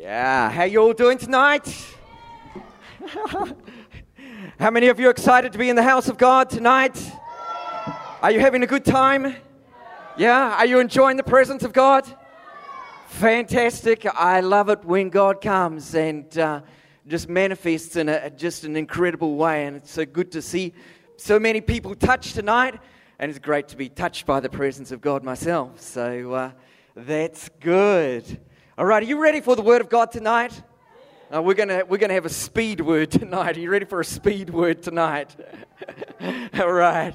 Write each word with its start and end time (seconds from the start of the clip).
Yeah, 0.00 0.50
how 0.50 0.64
you 0.64 0.78
all 0.78 0.94
doing 0.94 1.18
tonight? 1.18 1.68
how 4.58 4.70
many 4.70 4.86
of 4.88 4.98
you 4.98 5.08
are 5.08 5.10
excited 5.10 5.52
to 5.52 5.58
be 5.58 5.68
in 5.68 5.76
the 5.76 5.82
house 5.82 6.08
of 6.08 6.16
God 6.16 6.48
tonight? 6.48 6.98
Are 8.22 8.30
you 8.30 8.40
having 8.40 8.62
a 8.62 8.66
good 8.66 8.86
time? 8.86 9.36
Yeah, 10.16 10.56
are 10.56 10.64
you 10.64 10.80
enjoying 10.80 11.18
the 11.18 11.22
presence 11.22 11.64
of 11.64 11.74
God? 11.74 12.06
Fantastic. 13.08 14.06
I 14.06 14.40
love 14.40 14.70
it 14.70 14.82
when 14.86 15.10
God 15.10 15.42
comes 15.42 15.94
and 15.94 16.38
uh, 16.38 16.62
just 17.06 17.28
manifests 17.28 17.94
in 17.96 18.08
a, 18.08 18.30
just 18.30 18.64
an 18.64 18.76
incredible 18.76 19.36
way. 19.36 19.66
And 19.66 19.76
it's 19.76 19.90
so 19.90 20.06
good 20.06 20.32
to 20.32 20.40
see 20.40 20.72
so 21.18 21.38
many 21.38 21.60
people 21.60 21.94
touched 21.94 22.36
tonight. 22.36 22.80
And 23.18 23.28
it's 23.28 23.38
great 23.38 23.68
to 23.68 23.76
be 23.76 23.90
touched 23.90 24.24
by 24.24 24.40
the 24.40 24.48
presence 24.48 24.92
of 24.92 25.02
God 25.02 25.22
myself. 25.24 25.78
So 25.78 26.32
uh, 26.32 26.52
that's 26.96 27.50
good. 27.60 28.40
All 28.80 28.86
right, 28.86 29.02
are 29.02 29.06
you 29.06 29.20
ready 29.20 29.42
for 29.42 29.56
the 29.56 29.60
Word 29.60 29.82
of 29.82 29.90
God 29.90 30.10
tonight? 30.10 30.58
Uh, 31.30 31.42
we're 31.42 31.52
going 31.52 31.68
we're 31.86 31.98
gonna 31.98 32.14
have 32.14 32.24
a 32.24 32.30
speed 32.30 32.80
word 32.80 33.10
tonight. 33.10 33.58
Are 33.58 33.60
you 33.60 33.70
ready 33.70 33.84
for 33.84 34.00
a 34.00 34.04
speed 34.06 34.48
word 34.48 34.82
tonight? 34.82 35.36
All 36.58 36.72
right. 36.72 37.12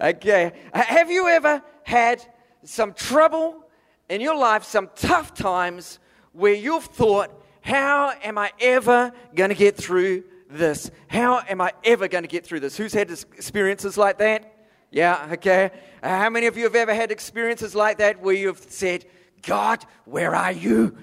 Okay. 0.00 0.52
Have 0.72 1.10
you 1.10 1.26
ever 1.26 1.64
had 1.82 2.24
some 2.62 2.92
trouble 2.92 3.64
in 4.08 4.20
your 4.20 4.36
life, 4.36 4.62
some 4.62 4.88
tough 4.94 5.34
times 5.34 5.98
where 6.30 6.54
you've 6.54 6.84
thought, 6.84 7.32
how 7.60 8.12
am 8.22 8.38
I 8.38 8.52
ever 8.60 9.12
going 9.34 9.50
to 9.50 9.56
get 9.56 9.76
through 9.76 10.22
this? 10.48 10.92
How 11.08 11.42
am 11.48 11.60
I 11.60 11.72
ever 11.82 12.06
going 12.06 12.22
to 12.22 12.28
get 12.28 12.46
through 12.46 12.60
this? 12.60 12.76
Who's 12.76 12.92
had 12.92 13.10
experiences 13.10 13.98
like 13.98 14.18
that? 14.18 14.54
Yeah, 14.92 15.30
okay. 15.32 15.72
How 16.04 16.30
many 16.30 16.46
of 16.46 16.56
you 16.56 16.62
have 16.64 16.76
ever 16.76 16.94
had 16.94 17.10
experiences 17.10 17.74
like 17.74 17.98
that 17.98 18.22
where 18.22 18.36
you've 18.36 18.64
said, 18.68 19.06
God, 19.42 19.84
where 20.04 20.34
are 20.34 20.52
you? 20.52 20.96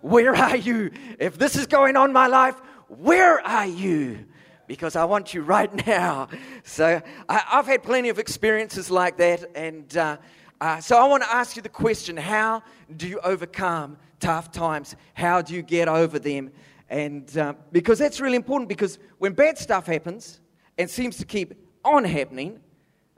Where 0.00 0.34
are 0.34 0.56
you? 0.56 0.92
If 1.18 1.38
this 1.38 1.56
is 1.56 1.66
going 1.66 1.96
on 1.96 2.12
my 2.12 2.28
life, 2.28 2.54
where 2.88 3.40
are 3.46 3.66
you? 3.66 4.26
Because 4.66 4.96
I 4.96 5.04
want 5.04 5.34
you 5.34 5.42
right 5.42 5.86
now. 5.86 6.28
So 6.64 7.02
I, 7.28 7.38
have 7.38 7.66
had 7.66 7.82
plenty 7.82 8.08
of 8.08 8.18
experiences 8.18 8.90
like 8.90 9.16
that. 9.18 9.44
And 9.54 9.96
uh, 9.96 10.18
uh, 10.60 10.80
so 10.80 10.96
I 10.96 11.06
want 11.06 11.22
to 11.22 11.34
ask 11.34 11.56
you 11.56 11.62
the 11.62 11.68
question 11.68 12.16
how 12.16 12.62
do 12.96 13.08
you 13.08 13.20
overcome 13.20 13.96
tough 14.20 14.52
times? 14.52 14.96
How 15.14 15.42
do 15.42 15.54
you 15.54 15.62
get 15.62 15.88
over 15.88 16.18
them? 16.18 16.50
And 16.88 17.36
uh, 17.36 17.54
because 17.70 17.98
that's 17.98 18.20
really 18.20 18.36
important, 18.36 18.68
because 18.68 18.98
when 19.18 19.34
bad 19.34 19.58
stuff 19.58 19.86
happens 19.86 20.40
and 20.78 20.88
seems 20.88 21.16
to 21.18 21.26
keep 21.26 21.54
on 21.84 22.04
happening, 22.04 22.60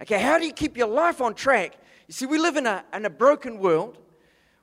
okay, 0.02 0.20
how 0.20 0.38
do 0.38 0.46
you 0.46 0.52
keep 0.52 0.76
your 0.76 0.88
life 0.88 1.20
on 1.20 1.34
track? 1.34 1.76
You 2.08 2.14
see, 2.14 2.26
we 2.26 2.38
live 2.38 2.56
in 2.56 2.66
a, 2.66 2.84
in 2.92 3.04
a 3.04 3.10
broken 3.10 3.58
world. 3.58 3.98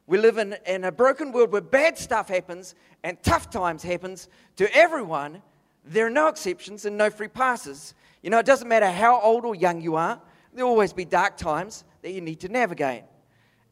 We 0.07 0.17
live 0.17 0.37
in, 0.37 0.55
in 0.65 0.85
a 0.85 0.91
broken 0.91 1.33
world 1.33 1.51
where 1.51 1.61
bad 1.61 1.97
stuff 1.97 2.29
happens 2.29 2.75
and 3.03 3.21
tough 3.23 3.49
times 3.49 3.83
happens 3.83 4.29
to 4.55 4.73
everyone. 4.73 5.41
There 5.83 6.07
are 6.07 6.09
no 6.09 6.27
exceptions 6.27 6.85
and 6.85 6.97
no 6.97 7.09
free 7.09 7.27
passes. 7.27 7.93
You 8.23 8.29
know, 8.29 8.39
it 8.39 8.45
doesn't 8.45 8.69
matter 8.69 8.89
how 8.89 9.19
old 9.19 9.43
or 9.43 9.53
young 9.53 9.81
you 9.81 9.95
are, 9.95 10.19
there'll 10.53 10.71
always 10.71 10.93
be 10.93 11.03
dark 11.03 11.35
times 11.35 11.83
that 12.01 12.11
you 12.11 12.21
need 12.21 12.39
to 12.39 12.47
navigate. 12.47 13.03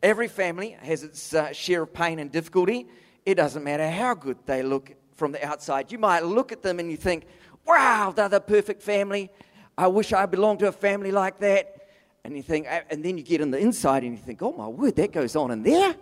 Every 0.03 0.27
family 0.27 0.77
has 0.81 1.03
its 1.03 1.33
uh, 1.33 1.53
share 1.53 1.83
of 1.83 1.93
pain 1.93 2.19
and 2.19 2.29
difficulty. 2.29 2.87
It 3.25 3.35
doesn't 3.35 3.63
matter 3.63 3.89
how 3.89 4.13
good 4.13 4.37
they 4.45 4.61
look 4.61 4.93
from 5.15 5.31
the 5.31 5.43
outside. 5.43 5.91
You 5.91 5.97
might 5.97 6.25
look 6.25 6.51
at 6.51 6.61
them 6.61 6.79
and 6.79 6.91
you 6.91 6.97
think, 6.97 7.25
wow, 7.65 8.13
they're 8.13 8.29
the 8.29 8.41
perfect 8.41 8.83
family. 8.83 9.31
I 9.77 9.87
wish 9.87 10.11
I 10.11 10.25
belonged 10.25 10.59
to 10.59 10.67
a 10.67 10.73
family 10.73 11.11
like 11.11 11.39
that. 11.39 11.87
And 12.25 12.35
you 12.35 12.43
think, 12.43 12.67
and 12.69 13.03
then 13.03 13.17
you 13.17 13.23
get 13.23 13.41
on 13.41 13.51
the 13.51 13.57
inside 13.57 14.03
and 14.03 14.11
you 14.11 14.17
think, 14.17 14.41
oh 14.41 14.51
my 14.51 14.67
word, 14.67 14.95
that 14.97 15.11
goes 15.11 15.35
on 15.35 15.51
in 15.51 15.63
there? 15.63 15.95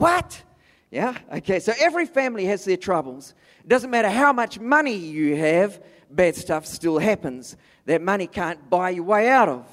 What? 0.00 0.42
Yeah? 0.90 1.14
Okay, 1.30 1.60
so 1.60 1.74
every 1.78 2.06
family 2.06 2.46
has 2.46 2.64
their 2.64 2.78
troubles. 2.78 3.34
It 3.58 3.68
doesn't 3.68 3.90
matter 3.90 4.08
how 4.08 4.32
much 4.32 4.58
money 4.58 4.94
you 4.94 5.36
have, 5.36 5.78
bad 6.10 6.34
stuff 6.36 6.64
still 6.64 6.98
happens. 6.98 7.58
That 7.84 8.00
money 8.00 8.26
can't 8.26 8.70
buy 8.70 8.90
your 8.90 9.04
way 9.04 9.28
out 9.28 9.50
of. 9.50 9.66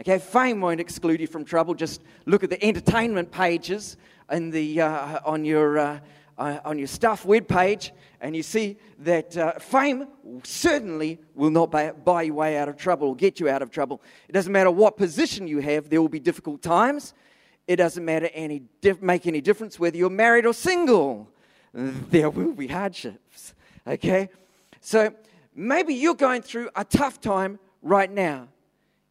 Okay, 0.00 0.18
fame 0.18 0.60
won't 0.60 0.80
exclude 0.80 1.20
you 1.20 1.28
from 1.28 1.44
trouble. 1.44 1.74
Just 1.74 2.02
look 2.26 2.42
at 2.42 2.50
the 2.50 2.60
entertainment 2.60 3.30
pages 3.30 3.96
in 4.32 4.50
the, 4.50 4.80
uh, 4.80 5.20
on, 5.24 5.44
your, 5.44 5.78
uh, 5.78 6.00
uh, 6.38 6.58
on 6.64 6.76
your 6.76 6.88
stuff 6.88 7.24
web 7.24 7.46
page, 7.46 7.92
and 8.20 8.34
you 8.34 8.42
see 8.42 8.78
that 8.98 9.36
uh, 9.36 9.60
fame 9.60 10.08
certainly 10.42 11.20
will 11.36 11.50
not 11.50 11.70
buy, 11.70 11.92
buy 11.92 12.22
your 12.22 12.34
way 12.34 12.56
out 12.58 12.68
of 12.68 12.76
trouble 12.76 13.10
or 13.10 13.14
get 13.14 13.38
you 13.38 13.48
out 13.48 13.62
of 13.62 13.70
trouble. 13.70 14.02
It 14.28 14.32
doesn't 14.32 14.52
matter 14.52 14.72
what 14.72 14.96
position 14.96 15.46
you 15.46 15.60
have, 15.60 15.88
there 15.88 16.02
will 16.02 16.08
be 16.08 16.18
difficult 16.18 16.62
times. 16.62 17.14
It 17.68 17.76
doesn't 17.76 18.04
matter 18.04 18.30
any 18.32 18.62
make 19.02 19.26
any 19.26 19.42
difference 19.42 19.78
whether 19.78 19.96
you're 19.96 20.08
married 20.08 20.46
or 20.46 20.54
single. 20.54 21.28
There 21.74 22.30
will 22.30 22.54
be 22.54 22.66
hardships. 22.66 23.54
Okay? 23.86 24.30
So 24.80 25.12
maybe 25.54 25.92
you're 25.92 26.14
going 26.14 26.40
through 26.40 26.70
a 26.74 26.82
tough 26.82 27.20
time 27.20 27.58
right 27.82 28.10
now. 28.10 28.48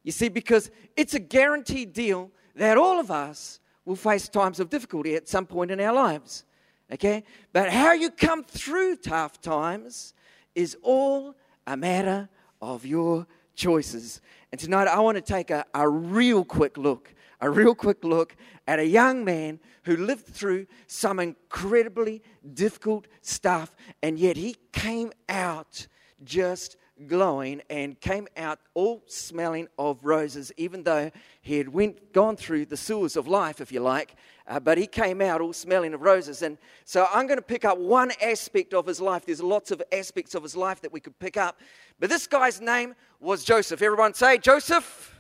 You 0.04 0.12
see, 0.12 0.28
because 0.28 0.72
it's 0.96 1.14
a 1.14 1.20
guaranteed 1.20 1.94
deal 1.94 2.32
that 2.56 2.80
all 2.80 3.00
of 3.00 3.12
us 3.12 3.60
will 3.86 3.96
face 3.96 4.28
times 4.28 4.60
of 4.60 4.72
difficulty 4.72 5.14
at 5.16 5.30
some 5.30 5.46
point 5.46 5.70
in 5.70 5.80
our 5.80 5.94
lives. 5.94 6.44
Okay? 6.92 7.24
But 7.54 7.70
how 7.70 7.94
you 7.94 8.10
come 8.10 8.44
through 8.44 8.96
tough 8.98 9.40
times 9.40 10.16
is 10.56 10.76
all 10.82 11.36
a 11.68 11.78
matter 11.78 12.28
of 12.60 12.88
your 12.88 13.28
choices. 13.54 14.20
And 14.52 14.60
tonight 14.60 14.88
I 14.88 15.00
want 15.00 15.18
to 15.18 15.22
take 15.22 15.52
a, 15.52 15.64
a 15.76 15.88
real 15.88 16.44
quick 16.44 16.76
look 16.78 17.14
a 17.40 17.50
real 17.50 17.76
quick 17.76 18.04
look 18.04 18.36
at 18.68 18.80
a 18.80 18.86
young 18.86 19.24
man 19.24 19.60
who 19.84 19.96
lived 19.96 20.26
through 20.26 20.68
some 20.88 21.20
incredibly 21.20 22.22
difficult 22.54 23.08
stuff, 23.22 23.76
and 24.02 24.20
yet 24.20 24.38
he 24.38 24.56
came 24.72 25.12
out 25.30 25.88
just 26.24 26.78
glowing 27.06 27.62
and 27.70 28.00
came 28.00 28.28
out 28.38 28.60
all 28.74 29.04
smelling 29.06 29.68
of 29.78 30.04
roses, 30.04 30.52
even 30.58 30.84
though 30.84 31.12
he 31.42 31.58
had 31.58 31.70
went, 31.70 32.12
gone 32.12 32.36
through 32.36 32.66
the 32.66 32.78
sewers 32.78 33.16
of 33.16 33.28
life, 33.28 33.62
if 33.62 33.72
you 33.72 33.80
like. 33.80 34.16
Uh, 34.48 34.60
but 34.60 34.78
he 34.78 34.88
came 34.88 35.22
out 35.22 35.42
all 35.42 35.54
smelling 35.54 35.94
of 35.94 36.02
roses. 36.02 36.42
And 36.42 36.58
so 36.86 37.08
I'm 37.14 37.28
going 37.28 37.38
to 37.38 37.44
pick 37.44 37.66
up 37.66 37.78
one 37.78 38.12
aspect 38.22 38.74
of 38.74 38.88
his 38.88 39.00
life. 39.00 39.26
There's 39.26 39.44
lots 39.44 39.72
of 39.72 39.82
aspects 39.92 40.34
of 40.36 40.44
his 40.44 40.56
life 40.56 40.82
that 40.82 40.92
we 40.92 41.00
could 41.00 41.18
pick 41.20 41.38
up. 41.38 41.60
But 42.00 42.10
this 42.10 42.26
guy's 42.26 42.62
name 42.62 42.96
was 43.20 43.44
Joseph. 43.44 43.82
Everyone 43.82 44.14
say, 44.14 44.38
Joseph. 44.38 45.17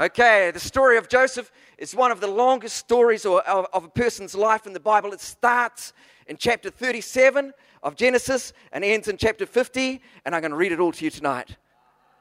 Okay, 0.00 0.50
the 0.50 0.60
story 0.60 0.96
of 0.96 1.10
Joseph 1.10 1.52
is 1.76 1.94
one 1.94 2.10
of 2.10 2.22
the 2.22 2.26
longest 2.26 2.76
stories 2.76 3.26
of, 3.26 3.66
a 3.74 3.80
person's 3.82 4.34
life 4.34 4.66
in 4.66 4.72
the 4.72 4.80
Bible. 4.80 5.12
It 5.12 5.20
starts 5.20 5.92
in 6.26 6.38
chapter 6.38 6.70
37 6.70 7.52
of 7.82 7.96
Genesis 7.96 8.54
and 8.72 8.82
ends 8.82 9.08
in 9.08 9.18
chapter 9.18 9.44
50, 9.44 10.00
and 10.24 10.34
I'm 10.34 10.40
going 10.40 10.52
to 10.52 10.56
read 10.56 10.72
it 10.72 10.80
all 10.80 10.92
to 10.92 11.04
you 11.04 11.10
tonight. 11.10 11.54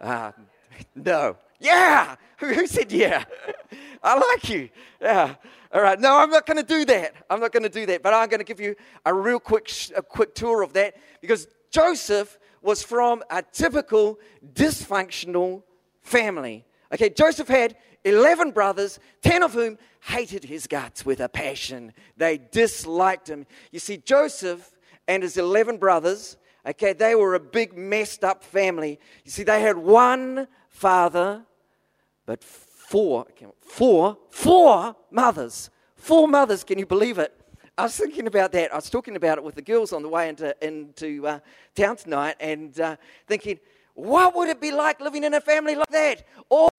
Uh, 0.01 0.33
no. 0.95 1.37
Yeah! 1.61 2.17
Who, 2.39 2.47
who 2.47 2.67
said 2.67 2.91
yeah? 2.91 3.23
I 4.03 4.17
like 4.17 4.49
you. 4.49 4.67
Yeah. 5.01 5.35
All 5.71 5.81
right. 5.81 6.01
No, 6.01 6.17
I'm 6.17 6.31
not 6.31 6.45
going 6.45 6.57
to 6.57 6.63
do 6.63 6.83
that. 6.83 7.15
I'm 7.29 7.39
not 7.39 7.53
going 7.53 7.63
to 7.63 7.69
do 7.69 7.85
that, 7.85 8.03
but 8.03 8.13
I'm 8.13 8.27
going 8.27 8.39
to 8.39 8.45
give 8.45 8.59
you 8.59 8.75
a 9.05 9.13
real 9.13 9.39
quick, 9.39 9.71
a 9.95 10.01
quick 10.01 10.35
tour 10.35 10.63
of 10.63 10.73
that 10.73 10.95
because 11.21 11.47
Joseph 11.71 12.39
was 12.61 12.83
from 12.83 13.23
a 13.29 13.41
typical 13.41 14.19
dysfunctional 14.53 15.63
family. 16.01 16.65
Okay, 16.91 17.09
Joseph 17.09 17.47
had 17.47 17.75
11 18.03 18.51
brothers, 18.51 18.99
10 19.21 19.43
of 19.43 19.53
whom 19.53 19.77
hated 20.01 20.43
his 20.43 20.65
guts 20.65 21.05
with 21.05 21.19
a 21.19 21.29
passion. 21.29 21.93
They 22.17 22.39
disliked 22.51 23.29
him. 23.29 23.45
You 23.71 23.79
see, 23.79 23.97
Joseph 23.97 24.71
and 25.07 25.21
his 25.21 25.37
11 25.37 25.77
brothers, 25.77 26.37
okay, 26.65 26.93
they 26.93 27.15
were 27.15 27.35
a 27.35 27.39
big 27.39 27.77
messed 27.77 28.23
up 28.23 28.43
family. 28.43 28.99
You 29.23 29.31
see, 29.31 29.43
they 29.43 29.61
had 29.61 29.77
one 29.77 30.47
father, 30.69 31.45
but 32.25 32.43
four, 32.43 33.27
four, 33.59 34.17
four 34.29 34.95
mothers. 35.11 35.69
Four 35.95 36.27
mothers, 36.27 36.63
can 36.63 36.79
you 36.79 36.85
believe 36.85 37.19
it? 37.19 37.35
I 37.77 37.83
was 37.83 37.95
thinking 37.95 38.27
about 38.27 38.51
that. 38.53 38.73
I 38.73 38.75
was 38.75 38.89
talking 38.89 39.15
about 39.15 39.37
it 39.37 39.43
with 39.43 39.55
the 39.55 39.61
girls 39.61 39.93
on 39.93 40.01
the 40.01 40.09
way 40.09 40.27
into, 40.27 40.55
into 40.65 41.27
uh, 41.27 41.39
town 41.75 41.97
tonight 41.97 42.35
and 42.39 42.77
uh, 42.79 42.95
thinking, 43.27 43.59
what 43.93 44.35
would 44.35 44.49
it 44.49 44.59
be 44.59 44.71
like 44.71 44.99
living 44.99 45.23
in 45.23 45.33
a 45.33 45.41
family 45.41 45.75
like 45.75 45.89
that? 45.89 46.25
All 46.49 46.69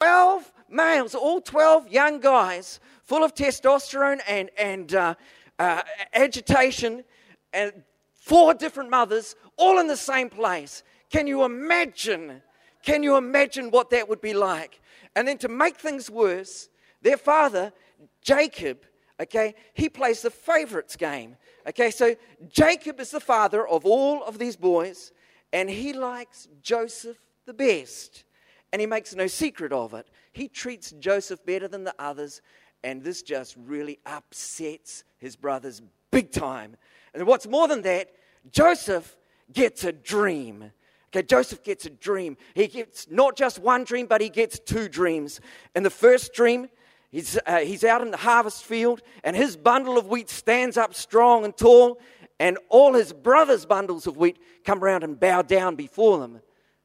12 0.00 0.52
males, 0.68 1.14
all 1.14 1.40
12 1.40 1.88
young 1.88 2.20
guys, 2.20 2.80
full 3.02 3.24
of 3.24 3.34
testosterone 3.34 4.20
and, 4.28 4.50
and 4.58 4.94
uh, 4.94 5.14
uh, 5.58 5.82
agitation, 6.12 7.04
and 7.52 7.72
four 8.12 8.54
different 8.54 8.90
mothers, 8.90 9.34
all 9.56 9.78
in 9.78 9.86
the 9.86 9.96
same 9.96 10.28
place. 10.28 10.82
Can 11.10 11.26
you 11.26 11.44
imagine? 11.44 12.42
Can 12.82 13.02
you 13.02 13.16
imagine 13.16 13.70
what 13.70 13.90
that 13.90 14.08
would 14.08 14.20
be 14.20 14.34
like? 14.34 14.80
And 15.16 15.26
then 15.26 15.38
to 15.38 15.48
make 15.48 15.76
things 15.76 16.10
worse, 16.10 16.68
their 17.02 17.16
father, 17.16 17.72
Jacob, 18.22 18.84
okay, 19.20 19.54
he 19.74 19.88
plays 19.88 20.22
the 20.22 20.30
favorites 20.30 20.96
game. 20.96 21.36
Okay, 21.68 21.90
so 21.90 22.14
Jacob 22.48 23.00
is 23.00 23.10
the 23.10 23.20
father 23.20 23.66
of 23.66 23.84
all 23.84 24.22
of 24.24 24.38
these 24.38 24.56
boys, 24.56 25.12
and 25.52 25.68
he 25.68 25.92
likes 25.92 26.48
Joseph 26.62 27.18
the 27.46 27.54
best. 27.54 28.24
And 28.72 28.80
he 28.80 28.86
makes 28.86 29.14
no 29.14 29.26
secret 29.26 29.72
of 29.72 29.94
it. 29.94 30.08
He 30.32 30.48
treats 30.48 30.92
Joseph 30.92 31.44
better 31.44 31.68
than 31.68 31.84
the 31.84 31.94
others, 31.98 32.42
and 32.84 33.02
this 33.02 33.22
just 33.22 33.56
really 33.56 33.98
upsets 34.04 35.04
his 35.18 35.36
brothers 35.36 35.82
big 36.10 36.30
time. 36.30 36.76
And 37.14 37.26
what's 37.26 37.46
more 37.46 37.68
than 37.68 37.82
that, 37.82 38.10
Joseph 38.50 39.16
gets 39.52 39.84
a 39.84 39.92
dream. 39.92 40.72
Okay, 41.08 41.26
Joseph 41.26 41.62
gets 41.62 41.86
a 41.86 41.90
dream. 41.90 42.36
He 42.54 42.66
gets 42.66 43.06
not 43.10 43.36
just 43.36 43.58
one 43.58 43.84
dream, 43.84 44.06
but 44.06 44.20
he 44.20 44.28
gets 44.28 44.58
two 44.58 44.88
dreams. 44.88 45.40
In 45.74 45.82
the 45.82 45.90
first 45.90 46.34
dream, 46.34 46.68
he's, 47.10 47.38
uh, 47.46 47.58
he's 47.58 47.84
out 47.84 48.02
in 48.02 48.10
the 48.10 48.18
harvest 48.18 48.64
field, 48.64 49.00
and 49.24 49.34
his 49.34 49.56
bundle 49.56 49.96
of 49.96 50.08
wheat 50.08 50.28
stands 50.28 50.76
up 50.76 50.94
strong 50.94 51.44
and 51.44 51.56
tall, 51.56 51.98
and 52.38 52.58
all 52.68 52.92
his 52.92 53.12
brothers' 53.12 53.64
bundles 53.64 54.06
of 54.06 54.16
wheat 54.16 54.38
come 54.64 54.84
around 54.84 55.02
and 55.02 55.18
bow 55.18 55.42
down 55.42 55.76
before 55.76 56.18
them. 56.18 56.40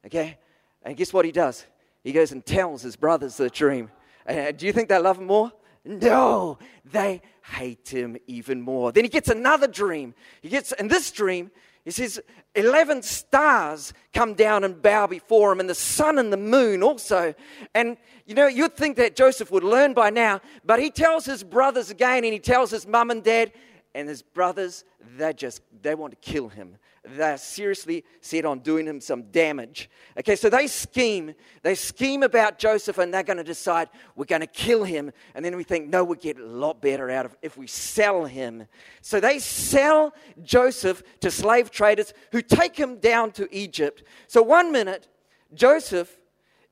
Okay? 0.06 0.38
And 0.84 0.96
guess 0.96 1.14
what 1.14 1.26
he 1.26 1.32
does? 1.32 1.66
He 2.04 2.12
goes 2.12 2.32
and 2.32 2.46
tells 2.46 2.82
his 2.82 2.96
brothers 2.96 3.38
the 3.38 3.50
dream. 3.50 3.90
Uh, 4.28 4.52
do 4.52 4.66
you 4.66 4.74
think 4.74 4.90
they 4.90 5.00
love 5.00 5.18
him 5.18 5.28
more? 5.28 5.52
No, 5.86 6.58
they 6.86 7.22
hate 7.44 7.90
him 7.90 8.18
even 8.28 8.62
more. 8.62 8.92
Then 8.92 9.04
he 9.04 9.10
gets 9.10 9.30
another 9.30 9.68
dream. 9.68 10.14
He 10.42 10.50
gets, 10.50 10.72
in 10.74 10.88
this 10.88 11.12
dream, 11.12 11.52
he 11.84 11.92
says, 11.92 12.22
11 12.56 13.02
stars 13.02 13.94
come 14.14 14.34
down 14.34 14.64
and 14.64 14.82
bow 14.82 15.08
before 15.08 15.52
him, 15.52 15.60
and 15.60 15.70
the 15.70 15.76
sun 15.76 16.18
and 16.18 16.32
the 16.32 16.38
moon 16.38 16.82
also. 16.82 17.34
And, 17.76 17.98
you 18.26 18.36
know, 18.36 18.48
you'd 18.48 18.76
think 18.76 18.96
that 18.98 19.18
Joseph 19.18 19.52
would 19.52 19.66
learn 19.66 19.94
by 19.94 20.10
now, 20.10 20.40
but 20.64 20.80
he 20.80 20.90
tells 20.90 21.26
his 21.26 21.44
brothers 21.44 21.90
again, 21.90 22.24
and 22.24 22.32
he 22.32 22.40
tells 22.40 22.72
his 22.72 22.88
mum 22.88 23.12
and 23.12 23.22
dad, 23.22 23.52
and 23.94 24.08
his 24.08 24.22
brothers, 24.22 24.86
they 25.18 25.34
just, 25.34 25.62
they 25.82 25.96
want 25.96 26.12
to 26.12 26.32
kill 26.32 26.48
him 26.48 26.78
they're 27.06 27.38
seriously 27.38 28.06
set 28.22 28.46
on 28.46 28.60
doing 28.60 28.86
him 28.88 29.02
some 29.02 29.24
damage. 29.24 29.90
Okay, 30.18 30.36
so 30.36 30.50
they 30.50 30.68
scheme. 30.68 31.34
They 31.62 31.76
scheme 31.76 32.24
about 32.24 32.58
Joseph 32.58 32.98
and 32.98 33.14
they're 33.14 33.24
going 33.24 33.38
to 33.38 33.44
decide 33.44 33.90
we're 34.16 34.26
going 34.26 34.42
to 34.42 34.48
kill 34.48 34.86
him. 34.86 35.12
And 35.36 35.44
then 35.44 35.58
we 35.58 35.64
think, 35.64 35.90
no, 35.90 36.04
we 36.04 36.16
get 36.16 36.40
a 36.40 36.46
lot 36.46 36.82
better 36.82 37.10
out 37.10 37.26
of 37.26 37.36
if 37.42 37.58
we 37.58 37.68
sell 37.68 38.26
him. 38.26 38.68
So 39.02 39.20
they 39.20 39.40
sell 39.40 40.14
Joseph 40.44 41.04
to 41.20 41.30
slave 41.30 41.72
traders 41.72 42.14
who 42.32 42.42
take 42.42 42.78
him 42.78 43.00
down 43.00 43.32
to 43.34 43.54
Egypt. 43.54 44.04
So 44.28 44.42
one 44.42 44.72
minute, 44.72 45.10
Joseph 45.54 46.18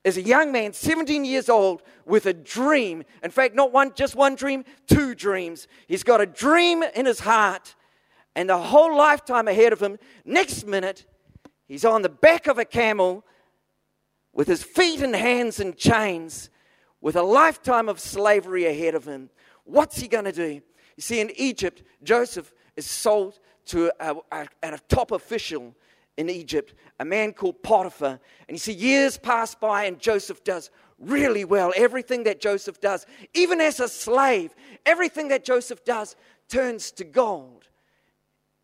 is 0.04 0.18
a 0.18 0.22
young 0.22 0.52
man, 0.52 0.74
17 0.74 1.26
years 1.26 1.50
old, 1.50 1.84
with 2.06 2.26
a 2.26 2.34
dream. 2.34 3.04
In 3.22 3.32
fact, 3.32 3.54
not 3.54 3.72
one, 3.72 3.92
just 3.96 4.16
one 4.16 4.36
dream, 4.36 4.64
two 4.88 5.14
dreams. 5.14 5.68
He's 5.88 6.04
got 6.04 6.22
a 6.22 6.26
dream 6.26 6.84
in 6.84 7.06
his 7.06 7.20
heart 7.20 7.76
and 8.36 8.50
the 8.50 8.58
whole 8.58 8.96
lifetime 8.96 9.48
ahead 9.48 9.74
of 9.74 9.82
him. 9.82 9.98
Next 10.26 10.66
minute, 10.66 11.06
he's 11.68 11.86
on 11.86 12.02
the 12.02 12.10
back 12.10 12.48
of 12.48 12.58
a 12.58 12.66
camel 12.66 13.26
with 14.34 14.48
his 14.48 14.64
feet 14.64 15.02
and 15.02 15.16
hands 15.16 15.60
in 15.60 15.74
chains, 15.74 16.50
with 17.02 17.16
a 17.16 17.24
lifetime 17.24 17.90
of 17.90 18.00
slavery 18.00 18.66
ahead 18.66 18.96
of 18.96 19.06
him. 19.06 19.30
What's 19.66 20.00
he 20.00 20.08
going 20.08 20.26
to 20.26 20.32
do? 20.32 20.62
You 20.96 21.02
see, 21.02 21.20
in 21.20 21.32
Egypt, 21.36 21.84
Joseph 22.04 22.54
is 22.76 22.86
sold 22.86 23.40
to 23.66 23.92
a, 24.00 24.16
a, 24.32 24.48
a 24.64 24.80
top 24.88 25.12
official 25.12 25.76
in 26.18 26.30
Egypt, 26.30 26.74
a 27.00 27.06
man 27.06 27.34
called 27.34 27.62
Potiphar. 27.64 28.20
And 28.48 28.56
you 28.56 28.58
see, 28.58 28.74
years 28.74 29.18
pass 29.18 29.56
by, 29.56 29.86
and 29.86 30.00
Joseph 30.00 30.44
does 30.44 30.70
really 31.00 31.46
well. 31.46 31.74
Everything 31.76 32.24
that 32.24 32.40
Joseph 32.40 32.80
does, 32.80 33.06
even 33.34 33.60
as 33.60 33.80
a 33.80 33.88
slave, 33.88 34.54
everything 34.86 35.30
that 35.30 35.44
Joseph 35.44 35.84
does 35.84 36.16
turns 36.48 36.92
to 36.92 37.04
gold. 37.04 37.68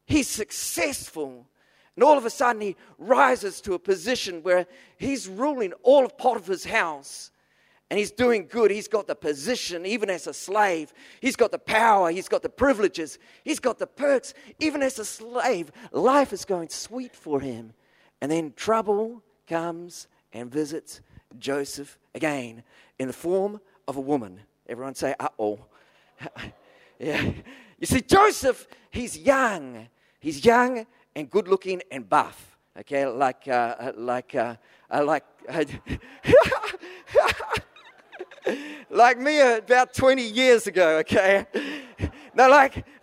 He's 0.08 0.28
successful. 0.28 1.46
And 1.96 2.04
all 2.04 2.18
of 2.18 2.26
a 2.26 2.30
sudden, 2.30 2.62
he 2.62 2.76
rises 2.98 3.60
to 3.62 3.74
a 3.74 3.80
position 3.80 4.42
where 4.42 4.66
he's 4.98 5.28
ruling 5.28 5.74
all 5.84 6.06
of 6.06 6.18
Potiphar's 6.18 6.66
house. 6.66 7.30
And 7.90 7.98
he's 7.98 8.12
doing 8.12 8.48
good. 8.50 8.72
He's 8.72 8.88
got 8.88 9.08
the 9.08 9.16
position, 9.16 9.86
even 9.86 10.10
as 10.10 10.28
a 10.28 10.34
slave. 10.34 10.94
He's 11.22 11.36
got 11.36 11.52
the 11.52 11.60
power. 11.60 12.10
He's 12.10 12.28
got 12.28 12.42
the 12.42 12.50
privileges. 12.50 13.20
He's 13.44 13.60
got 13.60 13.80
the 13.80 13.88
perks. 13.88 14.34
Even 14.60 14.82
as 14.82 14.98
a 14.98 15.06
slave, 15.06 15.72
life 15.92 16.34
is 16.34 16.46
going 16.46 16.70
sweet 16.70 17.16
for 17.16 17.40
him. 17.40 17.74
And 18.22 18.32
then 18.32 18.54
trouble 18.56 19.22
comes 19.48 20.08
and 20.34 20.52
visits 20.52 21.02
Joseph 21.38 21.98
again 22.16 22.64
in 23.00 23.08
the 23.08 23.14
form 23.14 23.60
of 23.88 23.98
a 23.98 24.02
woman. 24.02 24.40
Everyone 24.68 24.96
say, 24.96 25.16
uh 25.20 25.30
oh. 25.38 25.60
yeah. 27.00 27.32
You 27.80 27.86
see, 27.86 28.02
Joseph, 28.02 28.68
he's 28.90 29.18
young. 29.18 29.88
He's 30.20 30.44
young 30.44 30.86
and 31.16 31.30
good 31.30 31.48
looking 31.48 31.82
and 31.92 32.08
buff. 32.08 32.58
Okay, 32.80 33.08
like, 33.08 33.48
uh, 33.48 33.92
like, 33.96 34.36
uh, 34.36 34.56
uh 34.92 35.04
like, 35.04 35.24
like 38.90 39.20
me 39.20 39.42
about 39.42 39.94
20 39.94 40.22
years 40.22 40.68
ago, 40.68 41.00
okay? 41.00 41.46
No, 42.36 42.50
like, 42.50 42.86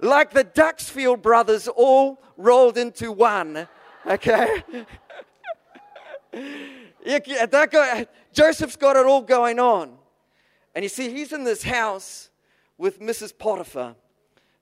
like 0.00 0.30
the 0.30 0.44
Duxfield 0.44 1.20
brothers 1.20 1.68
all 1.68 2.22
rolled 2.38 2.78
into 2.78 3.12
one, 3.12 3.68
okay? 4.06 4.62
that 6.32 7.68
guy, 7.70 8.06
Joseph's 8.32 8.76
got 8.76 8.96
it 8.96 9.04
all 9.04 9.20
going 9.20 9.58
on. 9.58 9.98
And 10.74 10.84
you 10.84 10.88
see, 10.88 11.10
he's 11.10 11.32
in 11.32 11.44
this 11.44 11.62
house 11.62 12.30
with 12.78 13.00
Mrs. 13.00 13.36
Potiphar, 13.36 13.96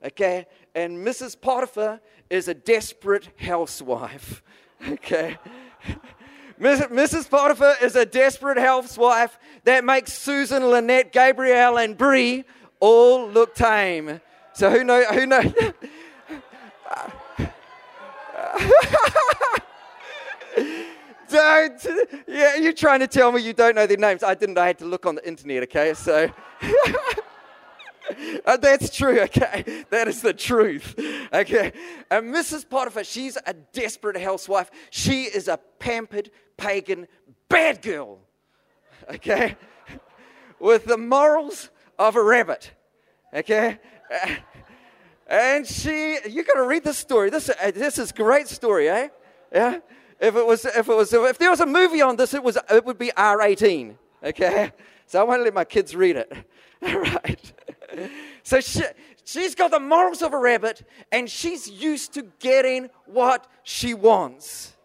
okay? 0.05 0.47
and 0.75 1.05
Mrs. 1.06 1.41
Potiphar 1.41 2.00
is 2.31 2.49
a 2.49 2.55
desperate 2.55 3.29
housewife. 3.39 4.43
Okay. 4.93 5.37
Mrs. 6.61 7.29
Potiphar 7.29 7.75
is 7.83 7.97
a 7.97 8.06
desperate 8.06 8.59
housewife 8.59 9.37
that 9.65 9.85
makes 9.85 10.12
Susan, 10.12 10.65
Lynette, 10.71 11.12
Gabrielle, 11.12 11.79
and 11.79 11.99
Bree 11.99 12.45
all 12.79 13.29
look 13.29 13.56
tame. 13.56 14.21
So 14.53 14.71
who 14.71 14.85
know? 14.85 15.03
Who 15.06 15.27
know? 15.27 15.43
don't. 21.29 21.87
Yeah, 22.29 22.55
you're 22.55 22.73
trying 22.73 23.01
to 23.01 23.09
tell 23.09 23.33
me 23.33 23.43
you 23.43 23.53
don't 23.53 23.75
know 23.75 23.89
their 23.89 23.97
names. 23.97 24.23
I 24.23 24.35
didn't. 24.35 24.59
I 24.59 24.69
had 24.69 24.79
to 24.79 24.85
look 24.85 25.06
on 25.06 25.17
the 25.17 25.27
internet. 25.27 25.65
Okay, 25.65 25.93
so. 25.94 26.29
Uh, 28.44 28.56
that's 28.56 28.94
true, 28.94 29.20
okay? 29.20 29.84
That 29.90 30.08
is 30.08 30.22
the 30.22 30.32
truth, 30.32 30.94
okay? 31.32 31.72
And 32.10 32.34
Mrs. 32.34 32.69
Potiphar, 32.69 33.05
she's 33.05 33.37
a 33.46 33.55
desperate 33.55 34.16
housewife. 34.16 34.70
She 34.90 35.25
is 35.25 35.49
a 35.49 35.58
pampered, 35.78 36.31
pagan, 36.56 37.06
bad 37.49 37.82
girl, 37.82 38.20
okay? 39.10 39.56
With 40.58 40.87
the 40.87 40.99
morals 40.99 41.70
of 41.99 42.16
a 42.16 42.22
rabbit, 42.22 42.72
okay? 43.34 43.78
And 45.28 45.66
she, 45.66 46.19
you 46.28 46.43
got 46.43 46.55
to 46.55 46.66
read 46.66 46.84
this 46.84 46.96
story. 46.96 47.29
This, 47.29 47.50
uh, 47.50 47.70
this 47.74 47.98
is 47.98 48.12
great 48.12 48.48
story, 48.48 48.88
eh? 48.88 49.08
Yeah. 49.53 49.81
If 50.20 50.34
it 50.34 50.46
was, 50.46 50.65
if 50.65 50.88
it 50.88 50.94
was, 50.96 51.12
if 51.12 51.38
there 51.38 51.50
was 51.50 51.60
a 51.60 51.67
movie 51.67 52.00
on 52.00 52.17
this, 52.17 52.32
it 52.32 52.43
was, 52.43 52.56
it 52.70 52.84
would 52.86 52.98
be 52.98 53.12
R18. 53.17 53.96
Okay. 54.24 54.72
So 55.06 55.20
I 55.20 55.24
won't 55.24 55.43
let 55.43 55.55
my 55.55 55.65
kids 55.65 55.94
read 55.94 56.17
it. 56.17 56.32
All 56.82 57.00
right. 57.00 57.53
So 58.43 58.61
she, 58.61 58.83
she's 59.25 59.55
got 59.55 59.71
the 59.71 59.81
morals 59.81 60.23
of 60.23 60.33
a 60.33 60.39
rabbit 60.39 60.87
and 61.13 61.29
she's 61.29 61.69
used 61.69 62.15
to 62.15 62.23
getting 62.39 62.91
what 63.07 63.47
she 63.63 63.95
wants. 63.95 64.77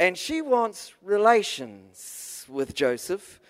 And 0.00 0.18
she 0.18 0.42
wants 0.42 0.92
relations 1.02 2.44
with 2.48 2.74
Joseph 2.74 3.40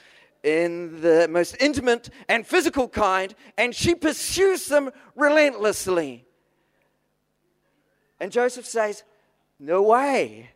in 0.43 1.01
the 1.01 1.29
most 1.31 1.57
intimate 1.61 2.11
and 2.29 2.47
physical 2.47 2.89
kind, 2.89 3.35
and 3.57 3.75
she 3.75 3.95
pursues 3.95 4.67
them 4.67 4.91
relentlessly. 5.15 6.27
And 8.21 8.31
Joseph 8.31 8.67
says, 8.67 9.05
No 9.59 9.83
way. 9.83 10.51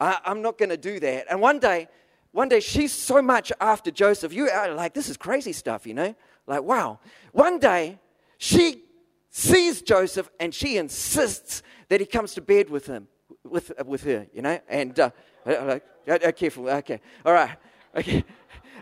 I, 0.00 0.18
am 0.24 0.42
not 0.42 0.58
going 0.58 0.68
to 0.68 0.76
do 0.76 1.00
that. 1.00 1.26
And 1.30 1.40
one 1.40 1.58
day, 1.58 1.88
one 2.32 2.48
day 2.48 2.60
she's 2.60 2.92
so 2.92 3.20
much 3.20 3.52
after 3.60 3.90
Joseph. 3.90 4.32
You 4.32 4.48
are 4.48 4.72
like, 4.74 4.94
this 4.94 5.08
is 5.08 5.16
crazy 5.16 5.52
stuff, 5.52 5.86
you 5.86 5.94
know? 5.94 6.14
Like, 6.48 6.62
wow. 6.62 6.98
One 7.32 7.58
day, 7.58 7.98
she 8.38 8.82
sees 9.30 9.82
Joseph 9.82 10.30
and 10.40 10.54
she 10.54 10.78
insists 10.78 11.62
that 11.88 12.00
he 12.00 12.06
comes 12.06 12.34
to 12.34 12.40
bed 12.40 12.70
with 12.70 12.86
him, 12.86 13.06
with, 13.44 13.70
with 13.84 14.02
her, 14.04 14.26
you 14.32 14.42
know? 14.42 14.58
And, 14.68 14.98
uh, 14.98 15.10
like, 15.46 15.84
uh, 16.08 16.32
careful, 16.32 16.68
okay, 16.68 17.00
all 17.24 17.34
right, 17.34 17.56
okay. 17.94 18.24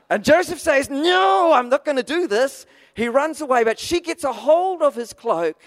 And 0.09 0.25
Joseph 0.25 0.61
says, 0.61 0.89
No, 0.89 1.53
I'm 1.53 1.69
not 1.69 1.85
going 1.85 1.97
to 1.97 2.03
do 2.03 2.29
this. 2.29 2.65
He 2.95 3.09
runs 3.09 3.41
away, 3.41 3.65
but 3.65 3.79
she 3.79 4.01
gets 4.01 4.23
a 4.23 4.33
hold 4.33 4.81
of 4.81 4.95
his 4.95 5.13
cloak. 5.13 5.61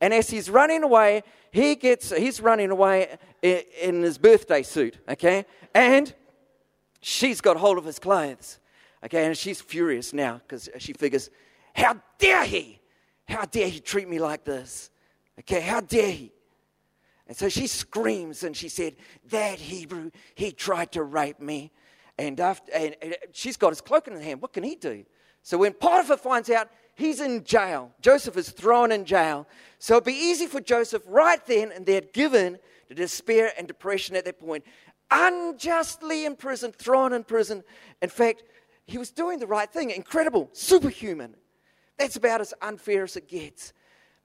And 0.00 0.12
as 0.12 0.28
he's 0.28 0.50
running 0.50 0.82
away, 0.82 1.22
he 1.52 1.76
gets, 1.76 2.14
he's 2.14 2.40
running 2.40 2.70
away 2.70 3.16
in, 3.42 3.62
in 3.80 4.02
his 4.02 4.18
birthday 4.18 4.62
suit, 4.62 4.98
okay? 5.08 5.46
And 5.72 6.12
she's 7.00 7.40
got 7.40 7.56
hold 7.56 7.78
of 7.78 7.84
his 7.84 7.98
clothes. 7.98 8.58
Okay, 9.06 9.24
and 9.24 9.38
she's 9.38 9.60
furious 9.60 10.12
now 10.12 10.40
because 10.46 10.68
she 10.78 10.92
figures, 10.92 11.30
how 11.74 11.96
dare 12.18 12.44
he? 12.44 12.80
How 13.28 13.44
dare 13.44 13.68
he 13.68 13.78
treat 13.78 14.08
me 14.08 14.18
like 14.18 14.44
this? 14.44 14.90
Okay, 15.38 15.60
how 15.60 15.80
dare 15.80 16.10
he? 16.10 16.32
And 17.28 17.36
so 17.36 17.48
she 17.48 17.68
screams 17.68 18.42
and 18.42 18.56
she 18.56 18.68
said, 18.68 18.96
That 19.30 19.58
Hebrew, 19.60 20.10
he 20.34 20.50
tried 20.50 20.92
to 20.92 21.04
rape 21.04 21.40
me. 21.40 21.70
And, 22.18 22.40
after, 22.40 22.72
and, 22.72 22.96
and 23.00 23.16
she's 23.32 23.56
got 23.56 23.70
his 23.70 23.80
cloak 23.80 24.08
in 24.08 24.14
her 24.14 24.20
hand. 24.20 24.42
What 24.42 24.52
can 24.52 24.64
he 24.64 24.74
do? 24.74 25.04
So 25.42 25.58
when 25.58 25.74
Potiphar 25.74 26.16
finds 26.16 26.50
out, 26.50 26.68
he's 26.94 27.20
in 27.20 27.44
jail. 27.44 27.92
Joseph 28.00 28.36
is 28.36 28.50
thrown 28.50 28.90
in 28.90 29.04
jail. 29.04 29.46
So 29.78 29.94
it'd 29.94 30.04
be 30.04 30.14
easy 30.14 30.46
for 30.46 30.60
Joseph 30.60 31.02
right 31.06 31.44
then 31.46 31.70
and 31.70 31.86
there, 31.86 32.00
given 32.00 32.58
to 32.88 32.94
despair 32.94 33.52
and 33.56 33.68
depression 33.68 34.16
at 34.16 34.24
that 34.24 34.40
point. 34.40 34.64
Unjustly 35.10 36.24
imprisoned, 36.24 36.74
thrown 36.74 37.12
in 37.12 37.22
prison. 37.22 37.62
In 38.02 38.08
fact, 38.08 38.42
he 38.86 38.98
was 38.98 39.10
doing 39.10 39.38
the 39.38 39.46
right 39.46 39.70
thing. 39.70 39.90
Incredible, 39.90 40.48
superhuman. 40.52 41.34
That's 41.98 42.16
about 42.16 42.40
as 42.40 42.54
unfair 42.62 43.04
as 43.04 43.16
it 43.16 43.28
gets. 43.28 43.72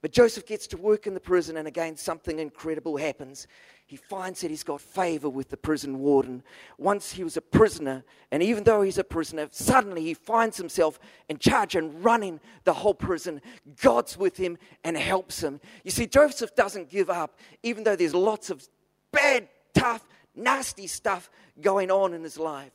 But 0.01 0.12
Joseph 0.12 0.48
gets 0.48 0.65
to 0.68 0.77
work 0.77 1.06
in 1.06 1.13
the 1.13 1.20
prison, 1.20 1.58
and 1.58 1.68
again, 1.68 1.96
something 1.96 2.39
incredible 2.39 2.98
happens. 2.98 3.46
He 3.86 3.98
finds 3.98 4.41
that 4.41 4.50
he's 4.50 4.63
got 4.63 4.82
favor 4.82 5.30
with 5.30 5.50
the 5.50 5.58
prison 5.58 6.00
warden. 6.00 6.44
Once 6.80 7.12
he 7.12 7.24
was 7.24 7.38
a 7.38 7.41
prisoner, 7.41 8.03
and 8.32 8.41
even 8.41 8.63
though 8.63 8.82
he's 8.82 8.98
a 8.98 9.03
prisoner, 9.03 9.48
suddenly 9.51 10.01
he 10.01 10.15
finds 10.15 10.58
himself 10.58 11.00
in 11.30 11.38
charge 11.38 11.75
and 11.75 12.03
running 12.03 12.39
the 12.63 12.74
whole 12.74 12.96
prison. 12.96 13.41
God's 13.80 14.18
with 14.18 14.38
him 14.38 14.58
and 14.84 14.98
helps 14.98 15.44
him. 15.44 15.60
You 15.84 15.91
see, 15.91 16.08
Joseph 16.08 16.56
doesn't 16.56 16.89
give 16.89 17.10
up, 17.10 17.38
even 17.62 17.84
though 17.84 17.96
there's 17.96 18.15
lots 18.15 18.50
of 18.50 18.68
bad, 19.12 19.50
tough, 19.75 20.08
nasty 20.36 20.88
stuff 20.88 21.30
going 21.60 21.91
on 21.91 22.13
in 22.13 22.24
his 22.24 22.39
life. 22.39 22.72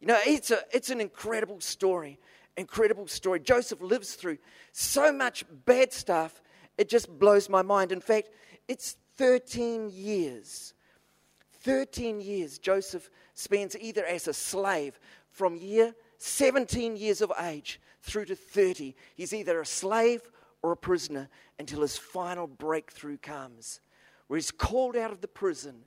You 0.00 0.06
know, 0.06 0.18
it's, 0.26 0.50
a, 0.50 0.60
it's 0.72 0.90
an 0.90 1.00
incredible 1.00 1.60
story. 1.60 2.18
Incredible 2.56 3.06
story. 3.06 3.40
Joseph 3.40 3.80
lives 3.80 4.14
through 4.14 4.38
so 4.72 5.12
much 5.12 5.44
bad 5.64 5.92
stuff 5.92 6.42
it 6.80 6.88
just 6.88 7.18
blows 7.18 7.50
my 7.50 7.60
mind. 7.60 7.92
In 7.92 8.00
fact, 8.00 8.30
it's 8.66 8.96
13 9.18 9.90
years. 9.90 10.72
13 11.60 12.22
years 12.22 12.58
Joseph 12.58 13.10
spends 13.34 13.76
either 13.76 14.02
as 14.06 14.26
a 14.26 14.32
slave 14.32 14.98
from 15.30 15.56
year 15.56 15.94
17 16.16 16.96
years 16.96 17.20
of 17.20 17.30
age 17.42 17.80
through 18.00 18.24
to 18.24 18.34
30. 18.34 18.96
He's 19.14 19.34
either 19.34 19.60
a 19.60 19.66
slave 19.66 20.22
or 20.62 20.72
a 20.72 20.76
prisoner 20.76 21.28
until 21.58 21.82
his 21.82 21.98
final 21.98 22.46
breakthrough 22.46 23.18
comes, 23.18 23.80
where 24.28 24.38
he's 24.38 24.50
called 24.50 24.96
out 24.96 25.12
of 25.12 25.20
the 25.20 25.28
prison 25.28 25.82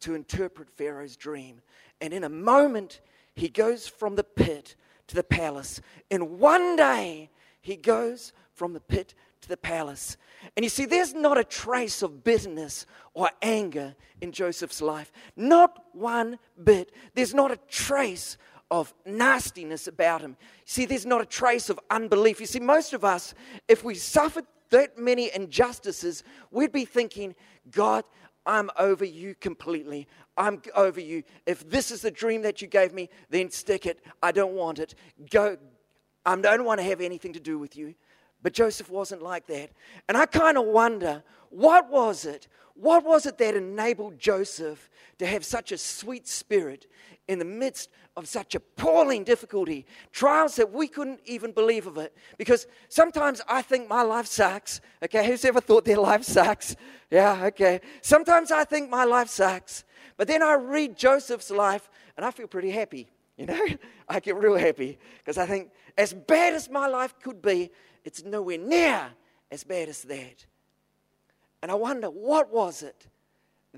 to 0.00 0.16
interpret 0.16 0.70
Pharaoh's 0.70 1.16
dream. 1.16 1.62
And 2.00 2.12
in 2.12 2.24
a 2.24 2.28
moment, 2.28 3.00
he 3.36 3.48
goes 3.48 3.86
from 3.86 4.16
the 4.16 4.24
pit 4.24 4.74
to 5.06 5.14
the 5.14 5.22
palace. 5.22 5.80
In 6.10 6.38
one 6.38 6.74
day, 6.74 7.30
he 7.60 7.76
goes 7.76 8.32
from 8.52 8.72
the 8.72 8.80
pit 8.80 9.14
to 9.42 9.48
the 9.48 9.56
palace. 9.56 10.16
And 10.56 10.64
you 10.64 10.70
see, 10.70 10.86
there's 10.86 11.14
not 11.14 11.38
a 11.38 11.44
trace 11.44 12.02
of 12.02 12.24
bitterness 12.24 12.86
or 13.14 13.30
anger 13.42 13.94
in 14.20 14.32
Joseph's 14.32 14.80
life. 14.82 15.12
Not 15.36 15.84
one 15.92 16.38
bit. 16.62 16.92
There's 17.14 17.34
not 17.34 17.52
a 17.52 17.58
trace 17.68 18.38
of 18.70 18.92
nastiness 19.04 19.86
about 19.86 20.22
him. 20.22 20.30
You 20.40 20.62
See, 20.64 20.84
there's 20.86 21.06
not 21.06 21.20
a 21.20 21.26
trace 21.26 21.70
of 21.70 21.78
unbelief. 21.90 22.40
You 22.40 22.46
see, 22.46 22.60
most 22.60 22.94
of 22.94 23.04
us, 23.04 23.34
if 23.68 23.84
we 23.84 23.94
suffered 23.94 24.46
that 24.70 24.98
many 24.98 25.30
injustices, 25.32 26.24
we'd 26.50 26.72
be 26.72 26.84
thinking, 26.84 27.34
God, 27.70 28.04
I'm 28.46 28.70
over 28.78 29.04
you 29.04 29.34
completely. 29.34 30.06
I'm 30.36 30.62
over 30.74 31.00
you. 31.00 31.24
If 31.46 31.68
this 31.68 31.90
is 31.90 32.00
the 32.00 32.10
dream 32.10 32.42
that 32.42 32.62
you 32.62 32.68
gave 32.68 32.94
me, 32.94 33.10
then 33.28 33.50
stick 33.50 33.86
it. 33.86 34.00
I 34.22 34.32
don't 34.32 34.52
want 34.52 34.78
it. 34.78 34.94
Go. 35.30 35.56
I 36.24 36.36
don't 36.36 36.64
want 36.64 36.80
to 36.80 36.86
have 36.86 37.00
anything 37.00 37.32
to 37.34 37.40
do 37.40 37.58
with 37.58 37.76
you. 37.76 37.94
But 38.42 38.52
Joseph 38.52 38.90
wasn't 38.90 39.22
like 39.22 39.46
that. 39.48 39.70
And 40.08 40.16
I 40.16 40.26
kind 40.26 40.56
of 40.56 40.66
wonder 40.66 41.22
what 41.50 41.90
was 41.90 42.24
it? 42.24 42.48
What 42.74 43.04
was 43.04 43.26
it 43.26 43.38
that 43.38 43.54
enabled 43.54 44.18
Joseph 44.18 44.90
to 45.18 45.26
have 45.26 45.44
such 45.44 45.72
a 45.72 45.78
sweet 45.78 46.28
spirit 46.28 46.86
in 47.28 47.38
the 47.38 47.44
midst 47.44 47.90
of 48.16 48.28
such 48.28 48.54
appalling 48.54 49.24
difficulty, 49.24 49.84
trials 50.12 50.56
that 50.56 50.72
we 50.72 50.88
couldn't 50.88 51.20
even 51.24 51.52
believe 51.52 51.86
of 51.86 51.98
it? 51.98 52.16
Because 52.38 52.66
sometimes 52.88 53.40
I 53.48 53.62
think 53.62 53.88
my 53.88 54.02
life 54.02 54.26
sucks. 54.26 54.80
Okay, 55.02 55.26
who's 55.26 55.44
ever 55.44 55.60
thought 55.60 55.84
their 55.84 55.98
life 55.98 56.24
sucks? 56.24 56.76
Yeah, 57.10 57.44
okay. 57.46 57.80
Sometimes 58.00 58.50
I 58.50 58.64
think 58.64 58.90
my 58.90 59.04
life 59.04 59.28
sucks. 59.28 59.84
But 60.16 60.28
then 60.28 60.42
I 60.42 60.54
read 60.54 60.96
Joseph's 60.96 61.50
life 61.50 61.88
and 62.16 62.24
I 62.24 62.30
feel 62.30 62.46
pretty 62.46 62.70
happy. 62.70 63.08
You 63.36 63.46
know, 63.46 63.66
I 64.08 64.20
get 64.20 64.36
real 64.36 64.56
happy 64.56 64.98
because 65.18 65.38
I 65.38 65.46
think, 65.46 65.70
as 65.98 66.12
bad 66.12 66.54
as 66.54 66.68
my 66.68 66.86
life 66.86 67.14
could 67.22 67.40
be, 67.40 67.70
it's 68.04 68.22
nowhere 68.22 68.58
near 68.58 69.08
as 69.50 69.64
bad 69.64 69.88
as 69.88 70.02
that. 70.02 70.46
And 71.62 71.70
I 71.70 71.74
wonder, 71.74 72.08
what 72.08 72.52
was 72.52 72.82
it 72.82 73.06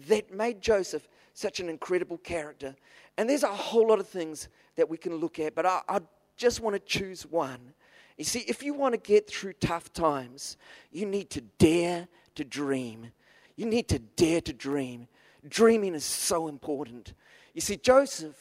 that 0.08 0.32
made 0.32 0.60
Joseph 0.60 1.08
such 1.32 1.60
an 1.60 1.68
incredible 1.68 2.18
character? 2.18 2.74
And 3.18 3.28
there's 3.28 3.42
a 3.42 3.48
whole 3.48 3.88
lot 3.88 3.98
of 3.98 4.08
things 4.08 4.48
that 4.76 4.88
we 4.88 4.96
can 4.96 5.16
look 5.16 5.40
at, 5.40 5.56
but 5.56 5.66
I, 5.66 5.80
I 5.88 5.98
just 6.36 6.60
want 6.60 6.74
to 6.74 6.80
choose 6.80 7.26
one. 7.26 7.74
You 8.16 8.24
see, 8.24 8.40
if 8.40 8.62
you 8.62 8.74
want 8.74 8.94
to 8.94 8.98
get 8.98 9.28
through 9.28 9.54
tough 9.54 9.92
times, 9.92 10.56
you 10.92 11.04
need 11.04 11.28
to 11.30 11.40
dare 11.58 12.06
to 12.36 12.44
dream. 12.44 13.10
You 13.56 13.66
need 13.66 13.88
to 13.88 13.98
dare 13.98 14.40
to 14.42 14.52
dream. 14.52 15.08
Dreaming 15.48 15.96
is 15.96 16.04
so 16.04 16.46
important. 16.46 17.12
You 17.54 17.60
see, 17.60 17.76
Joseph 17.76 18.36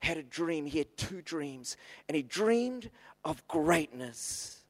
had 0.00 0.18
a 0.18 0.22
dream. 0.22 0.66
He 0.66 0.78
had 0.78 0.94
two 0.98 1.22
dreams, 1.22 1.78
and 2.06 2.14
he 2.14 2.22
dreamed 2.22 2.90
of 3.24 3.46
greatness. 3.48 4.62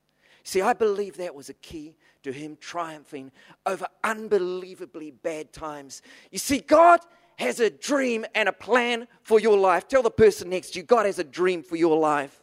See, 0.44 0.60
I 0.60 0.72
believe 0.72 1.16
that 1.16 1.34
was 1.34 1.48
a 1.48 1.54
key 1.54 1.96
to 2.22 2.32
him 2.32 2.56
triumphing 2.60 3.32
over 3.66 3.86
unbelievably 4.04 5.12
bad 5.22 5.52
times. 5.52 6.02
You 6.30 6.38
see, 6.38 6.60
God 6.60 7.00
has 7.42 7.60
a 7.60 7.70
dream 7.70 8.24
and 8.34 8.48
a 8.48 8.52
plan 8.52 9.06
for 9.22 9.38
your 9.38 9.58
life. 9.58 9.86
Tell 9.88 10.02
the 10.02 10.10
person 10.10 10.50
next 10.50 10.70
to 10.70 10.78
you, 10.78 10.84
God 10.84 11.06
has 11.06 11.18
a 11.18 11.24
dream 11.24 11.62
for 11.62 11.76
your 11.76 11.98
life. 11.98 12.40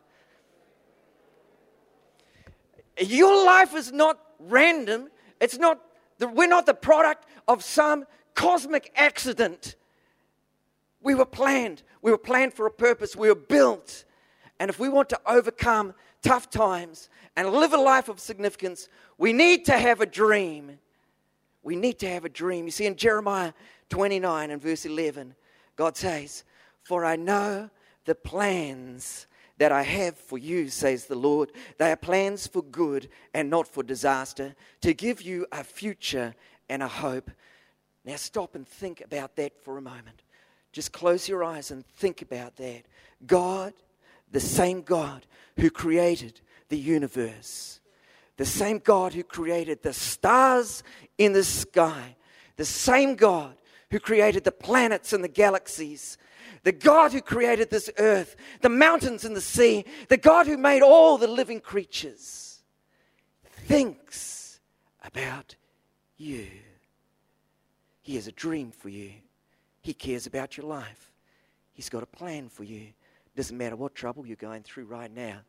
Your 3.00 3.46
life 3.46 3.74
is 3.76 3.92
not 3.92 4.20
random. 4.40 5.10
It's 5.40 5.58
not, 5.58 5.80
the, 6.18 6.28
we're 6.28 6.48
not 6.48 6.66
the 6.66 6.74
product 6.74 7.26
of 7.48 7.64
some 7.64 8.06
cosmic 8.36 8.92
accident. 8.96 9.76
We 11.02 11.16
were 11.16 11.26
planned. 11.26 11.82
We 12.02 12.12
were 12.12 12.18
planned 12.18 12.54
for 12.54 12.66
a 12.66 12.72
purpose. 12.72 13.16
We 13.16 13.30
were 13.30 13.36
built. 13.36 14.04
And 14.60 14.70
if 14.70 14.80
we 14.80 14.90
want 14.90 15.10
to 15.10 15.20
overcome 15.26 15.94
tough 16.22 16.50
times 16.50 17.10
and 17.38 17.50
live 17.52 17.74
a 17.74 17.78
life 17.78 18.10
of 18.10 18.20
significance, 18.20 18.90
we 19.18 19.32
need 19.32 19.66
to 19.66 19.78
have 19.78 20.02
a 20.02 20.06
dream. 20.06 20.80
We 21.64 21.76
need 21.76 22.00
to 22.00 22.10
have 22.10 22.26
a 22.26 22.30
dream. 22.30 22.66
You 22.66 22.72
see, 22.72 22.86
in 22.86 22.96
Jeremiah 22.96 23.54
29 23.90 24.52
and 24.52 24.62
verse 24.62 24.86
11, 24.86 25.36
God 25.76 25.98
says, 25.98 26.44
For 26.84 27.06
I 27.06 27.16
know 27.16 27.70
the 28.06 28.16
plans 28.16 29.28
that 29.58 29.72
I 29.72 29.84
have 29.84 30.18
for 30.18 30.38
you, 30.38 30.70
says 30.70 31.06
the 31.06 31.16
Lord. 31.16 31.52
They 31.78 31.92
are 31.92 31.98
plans 31.98 32.48
for 32.48 32.62
good 32.62 33.10
and 33.34 33.50
not 33.50 33.68
for 33.68 33.84
disaster, 33.84 34.56
to 34.82 34.94
give 34.94 35.22
you 35.22 35.46
a 35.52 35.64
future 35.64 36.34
and 36.70 36.82
a 36.82 36.88
hope. 36.88 37.30
Now, 38.06 38.16
stop 38.16 38.56
and 38.56 38.66
think 38.68 39.02
about 39.02 39.36
that 39.36 39.62
for 39.62 39.78
a 39.78 39.82
moment. 39.82 40.24
Just 40.72 40.94
close 40.94 41.28
your 41.28 41.44
eyes 41.44 41.72
and 41.72 41.86
think 41.86 42.22
about 42.22 42.56
that. 42.58 42.84
God 43.26 43.74
the 44.32 44.40
same 44.40 44.82
God 44.82 45.26
who 45.58 45.70
created 45.70 46.42
the 46.70 46.78
universe, 46.78 47.80
the 48.40 48.46
same 48.46 48.80
God 48.80 49.14
who 49.14 49.22
created 49.22 49.84
the 49.84 49.92
stars 49.92 50.82
in 51.18 51.34
the 51.34 51.44
sky, 51.44 52.16
the 52.56 52.64
same 52.64 53.16
God 53.16 53.54
who 53.92 54.00
created 54.00 54.46
the 54.46 54.52
planets 54.54 55.12
and 55.12 55.22
the 55.22 55.28
galaxies, 55.28 56.18
the 56.64 56.72
God 56.72 57.12
who 57.12 57.20
created 57.20 57.70
this 57.70 57.90
earth, 57.98 58.38
the 58.62 58.70
mountains 58.70 59.26
and 59.26 59.36
the 59.36 59.42
sea, 59.42 59.84
the 60.08 60.16
God 60.16 60.48
who 60.48 60.56
made 60.56 60.82
all 60.82 61.18
the 61.18 61.28
living 61.28 61.60
creatures, 61.60 62.62
thinks 63.44 64.62
about 65.04 65.58
you. 66.16 66.48
He 68.02 68.16
has 68.16 68.28
a 68.28 68.32
dream 68.32 68.72
for 68.72 68.88
you. 68.88 69.12
He 69.82 69.94
cares 69.94 70.28
about 70.28 70.56
your 70.56 70.66
life. 70.66 71.12
He's 71.74 71.90
got 71.90 72.04
a 72.04 72.06
plan 72.06 72.48
for 72.48 72.64
you. 72.64 72.88
Doesn't 73.36 73.58
matter 73.58 73.76
what 73.76 73.96
trouble 73.96 74.26
you're 74.26 74.38
going 74.38 74.64
through 74.64 74.86
right 74.86 75.14
now. 75.14 75.40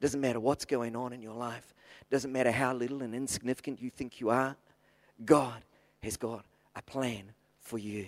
Doesn't 0.00 0.20
matter 0.20 0.40
what's 0.40 0.64
going 0.64 0.96
on 0.96 1.12
in 1.12 1.22
your 1.22 1.34
life. 1.34 1.74
Doesn't 2.10 2.32
matter 2.32 2.50
how 2.50 2.72
little 2.74 3.02
and 3.02 3.14
insignificant 3.14 3.80
you 3.80 3.90
think 3.90 4.20
you 4.20 4.30
are. 4.30 4.56
God 5.24 5.62
has 6.02 6.16
got 6.16 6.44
a 6.74 6.82
plan 6.82 7.24
for 7.60 7.78
you. 7.78 8.06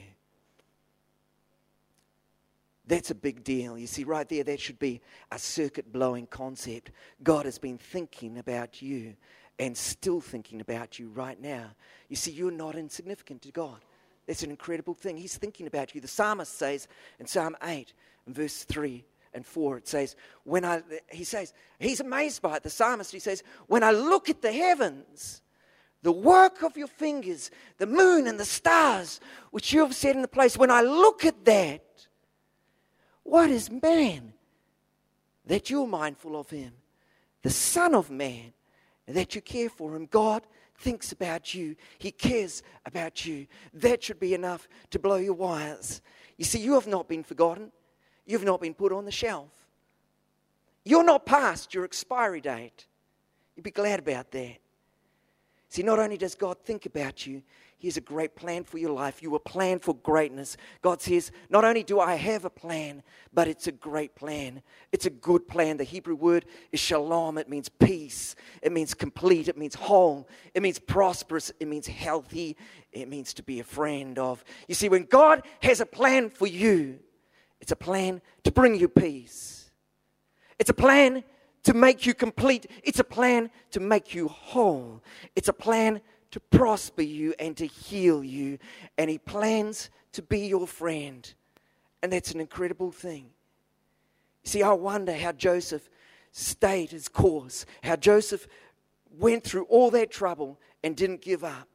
That's 2.87 3.11
a 3.11 3.15
big 3.15 3.45
deal. 3.45 3.79
You 3.79 3.87
see, 3.87 4.05
right 4.05 4.29
there, 4.29 4.43
that 4.45 4.61
should 4.61 4.79
be 4.79 5.01
a 5.31 5.39
circuit 5.39 5.93
blowing 5.93 6.27
concept. 6.27 6.91
God 7.23 7.45
has 7.45 7.59
been 7.59 7.79
thinking 7.79 8.39
about 8.39 8.83
you 8.83 9.15
and 9.59 9.77
still 9.77 10.21
thinking 10.21 10.61
about 10.61 10.99
you 10.99 11.09
right 11.09 11.41
now. 11.41 11.71
You 12.09 12.17
see, 12.17 12.33
you're 12.33 12.51
not 12.51 12.75
insignificant 12.75 13.43
to 13.43 13.53
God. 13.53 13.79
That's 14.27 14.43
an 14.43 14.51
incredible 14.51 14.95
thing. 14.95 15.17
He's 15.17 15.37
thinking 15.37 15.67
about 15.67 15.95
you. 15.95 16.01
The 16.01 16.09
psalmist 16.09 16.59
says 16.59 16.89
in 17.21 17.27
Psalm 17.27 17.57
8, 17.63 17.93
in 18.27 18.35
verse 18.35 18.65
3 18.65 19.05
and 19.35 19.47
4, 19.47 19.79
it 19.79 19.89
says, 19.89 20.17
when 20.45 20.65
I, 20.65 20.83
he 21.11 21.25
says, 21.25 21.53
he's 21.79 22.01
amazed 22.01 22.43
by 22.43 22.57
it. 22.57 22.63
The 22.63 22.71
psalmist, 22.71 23.13
he 23.13 23.19
says, 23.19 23.43
when 23.67 23.83
I 23.83 23.91
look 23.91 24.29
at 24.29 24.43
the 24.43 24.53
heavens, 24.53 25.43
the 26.03 26.13
work 26.13 26.63
of 26.63 26.77
your 26.77 26.89
fingers, 26.89 27.51
the 27.79 27.87
moon 27.87 28.27
and 28.27 28.39
the 28.39 28.45
stars, 28.45 29.21
which 29.51 29.73
you 29.73 29.81
have 29.81 29.95
set 29.95 30.17
in 30.17 30.23
the 30.23 30.29
place, 30.29 30.57
when 30.57 30.71
I 30.71 30.83
look 30.83 31.25
at 31.25 31.45
that, 31.45 31.83
what 33.23 33.51
is 33.51 33.71
man 33.71 34.35
that 35.47 35.71
you're 35.71 35.87
mindful 35.87 36.39
of 36.39 36.51
him? 36.51 36.73
The 37.43 37.51
Son 37.51 37.95
of 37.95 38.11
Man 38.11 38.53
that 39.07 39.35
you 39.35 39.41
care 39.41 39.69
for 39.69 39.97
him. 39.97 40.07
God 40.07 40.43
thinks 40.79 41.13
about 41.13 41.55
you, 41.55 41.77
He 41.99 42.11
cares 42.11 42.63
about 42.85 43.25
you. 43.25 43.47
That 43.73 44.03
should 44.03 44.21
be 44.21 44.35
enough 44.35 44.69
to 44.91 44.99
blow 44.99 45.17
your 45.17 45.35
wires. 45.35 46.03
You 46.37 46.45
see, 46.45 46.61
you 46.61 46.75
have 46.75 46.87
not 46.87 47.09
been 47.09 47.23
forgotten, 47.23 47.71
you've 48.27 48.45
not 48.45 48.61
been 48.61 48.75
put 48.75 48.93
on 48.93 49.05
the 49.05 49.11
shelf. 49.11 49.51
You're 50.85 51.05
not 51.05 51.27
past 51.27 51.75
your 51.75 51.85
expiry 51.85 52.41
date. 52.41 52.87
You'd 53.57 53.63
be 53.63 53.71
glad 53.71 54.01
about 54.01 54.31
that. 54.33 54.57
See, 55.69 55.83
not 55.83 55.99
only 55.99 56.19
does 56.19 56.35
God 56.35 56.59
think 56.65 56.87
about 56.87 57.27
you, 57.27 57.43
he 57.83 57.89
has 57.89 57.97
a 57.97 58.01
great 58.01 58.37
plan 58.37 58.63
for 58.63 58.79
your 58.79 58.93
life. 58.93 59.23
You 59.23 59.31
were 59.31 59.41
planned 59.41 59.83
for 59.83 59.95
greatness. 59.97 60.57
God 60.83 61.03
says, 61.03 61.33
Not 61.51 61.65
only 61.65 61.83
do 61.83 61.99
I 61.99 62.15
have 62.15 62.45
a 62.45 62.51
plan, 62.51 63.03
but 63.35 63.49
it's 63.49 63.67
a 63.67 63.73
great 63.73 64.15
plan. 64.15 64.63
It's 64.93 65.07
a 65.07 65.11
good 65.11 65.49
plan. 65.49 65.79
The 65.79 65.85
Hebrew 65.85 66.15
word 66.15 66.45
is 66.71 66.79
shalom. 66.79 67.39
It 67.39 67.49
means 67.49 67.69
peace. 67.69 68.37
It 68.63 68.71
means 68.71 68.95
complete. 68.95 69.49
It 69.49 69.59
means 69.59 69.75
whole. 69.75 70.29
It 70.55 70.63
means 70.63 70.79
prosperous. 70.79 71.51
It 71.59 71.67
means 71.67 71.89
healthy. 71.89 72.57
It 72.93 73.09
means 73.09 73.35
to 73.35 73.43
be 73.43 73.59
a 73.59 73.65
friend 73.65 74.17
of. 74.17 74.45
You 74.69 74.77
see, 74.77 74.89
when 74.89 75.05
God 75.05 75.43
has 75.63 75.81
a 75.81 75.87
plan 75.87 76.31
for 76.31 76.47
you, 76.47 77.01
it's 77.63 77.71
a 77.71 77.77
plan 77.77 78.21
to 78.43 78.51
bring 78.51 78.75
you 78.75 78.89
peace. 78.89 79.71
It's 80.59 80.69
a 80.69 80.75
plan 80.75 81.23
to 81.63 81.73
make 81.73 82.05
you 82.05 82.13
complete. 82.13 82.67
It's 82.83 82.99
a 82.99 83.05
plan 83.05 83.51
to 83.71 83.79
make 83.79 84.15
you 84.15 84.27
whole. 84.27 85.01
It's 85.37 85.47
a 85.47 85.53
plan 85.53 86.01
to 86.33 86.41
prosper 86.41 87.03
you 87.03 87.35
and 87.39 87.57
to 87.57 87.67
heal 87.67 88.25
you. 88.25 88.59
And 88.99 89.09
He 89.09 89.17
plans 89.17 89.91
to 90.11 90.23
be 90.23 90.41
your 90.41 90.67
friend. 90.67 91.33
And 92.03 92.13
that's 92.13 92.33
an 92.33 92.41
incredible 92.41 92.91
thing. 92.91 93.31
You 94.43 94.51
see, 94.51 94.63
I 94.65 94.73
wonder 94.73 95.15
how 95.15 95.31
Joseph 95.31 95.89
stayed 96.33 96.91
his 96.91 97.07
course, 97.09 97.65
how 97.85 97.95
Joseph 97.95 98.49
went 99.17 99.45
through 99.45 99.67
all 99.67 99.93
that 99.93 100.11
trouble 100.11 100.59
and 100.83 100.97
didn't 100.97 101.21
give 101.21 101.45
up. 101.45 101.69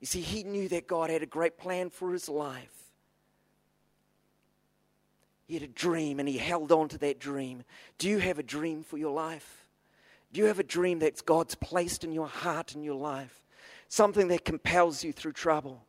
You 0.00 0.08
see, 0.08 0.20
he 0.20 0.42
knew 0.42 0.68
that 0.70 0.88
God 0.88 1.10
had 1.10 1.22
a 1.22 1.26
great 1.26 1.58
plan 1.58 1.90
for 1.90 2.12
his 2.12 2.28
life. 2.28 2.87
He 5.48 5.54
had 5.54 5.64
a 5.64 5.66
dream 5.66 6.20
and 6.20 6.28
he 6.28 6.38
held 6.38 6.70
on 6.70 6.88
to 6.90 6.98
that 6.98 7.18
dream. 7.18 7.64
Do 7.98 8.08
you 8.08 8.18
have 8.18 8.38
a 8.38 8.44
dream 8.44 8.84
for 8.84 8.98
your 8.98 9.12
life? 9.12 9.66
Do 10.32 10.40
you 10.40 10.46
have 10.46 10.60
a 10.60 10.64
dream 10.64 11.00
that 11.00 11.24
God's 11.26 11.56
placed 11.56 12.04
in 12.04 12.12
your 12.12 12.28
heart 12.28 12.74
and 12.76 12.84
your 12.84 12.94
life? 12.94 13.42
something 13.88 14.28
that 14.28 14.44
compels 14.44 15.02
you 15.02 15.12
through 15.12 15.32
trouble. 15.32 15.84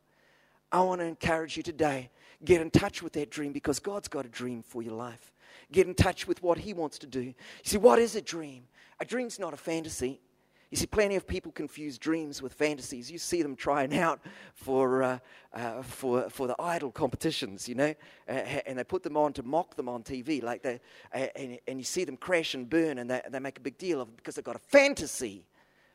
I 0.72 0.82
want 0.82 1.02
to 1.02 1.06
encourage 1.06 1.58
you 1.58 1.64
today 1.64 2.10
get 2.44 2.62
in 2.62 2.72
touch 2.72 3.04
with 3.04 3.14
that 3.14 3.30
dream 3.30 3.52
because 3.52 3.80
God's 3.80 4.08
got 4.08 4.26
a 4.26 4.30
dream 4.30 4.64
for 4.64 4.82
your 4.82 4.94
life. 4.94 5.34
Get 5.72 5.88
in 5.88 5.94
touch 5.94 6.26
with 6.26 6.42
what 6.42 6.58
He 6.58 6.74
wants 6.74 6.98
to 7.00 7.08
do. 7.08 7.22
You 7.22 7.36
see, 7.64 7.78
what 7.78 8.00
is 8.00 8.16
a 8.16 8.22
dream? 8.22 8.64
A 9.00 9.06
dream's 9.06 9.40
not 9.40 9.54
a 9.54 9.58
fantasy. 9.58 10.22
You 10.70 10.78
see, 10.78 10.86
plenty 10.86 11.16
of 11.16 11.26
people 11.26 11.52
confuse 11.52 11.98
dreams 11.98 12.42
with 12.42 12.54
fantasies. 12.54 13.10
You 13.10 13.18
see 13.18 13.42
them 13.42 13.56
trying 13.56 13.98
out 13.98 14.20
for, 14.54 15.02
uh, 15.02 15.20
uh, 15.54 15.82
for, 15.82 16.30
for 16.30 16.46
the 16.46 16.56
idol 16.60 16.92
competitions, 16.92 17.68
you 17.68 17.74
know, 17.74 17.96
and 18.28 18.78
they 18.78 18.84
put 18.84 19.02
them 19.02 19.18
on 19.18 19.34
to 19.34 19.44
mock 19.44 19.76
them 19.76 19.90
on 19.90 20.04
TV. 20.04 20.44
Like 20.44 20.62
they, 20.62 20.80
and, 21.12 21.58
and 21.68 21.80
you 21.80 21.86
see 21.86 22.04
them 22.04 22.18
crash 22.18 22.54
and 22.54 22.70
burn, 22.70 23.00
and 23.00 23.10
they, 23.10 23.22
they 23.32 23.40
make 23.40 23.58
a 23.58 23.62
big 23.62 23.80
deal 23.80 24.00
of 24.00 24.10
it 24.10 24.18
because 24.18 24.36
they've 24.36 24.44
got 24.44 24.56
a 24.56 24.60
fantasy 24.60 25.48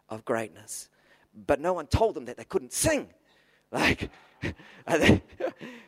of 0.08 0.24
greatness 0.24 0.88
but 1.46 1.60
no 1.60 1.72
one 1.72 1.86
told 1.86 2.14
them 2.14 2.24
that 2.26 2.36
they 2.36 2.44
couldn't 2.44 2.72
sing. 2.72 3.08
Like, 3.70 4.10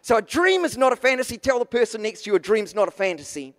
so 0.02 0.16
a 0.16 0.22
dream 0.22 0.64
is 0.64 0.76
not 0.76 0.92
a 0.92 0.96
fantasy. 0.96 1.38
Tell 1.38 1.58
the 1.58 1.64
person 1.64 2.02
next 2.02 2.22
to 2.22 2.30
you 2.30 2.36
a 2.36 2.38
dream's 2.38 2.74
not 2.74 2.88
a 2.88 2.92
fantasy. 2.92 3.54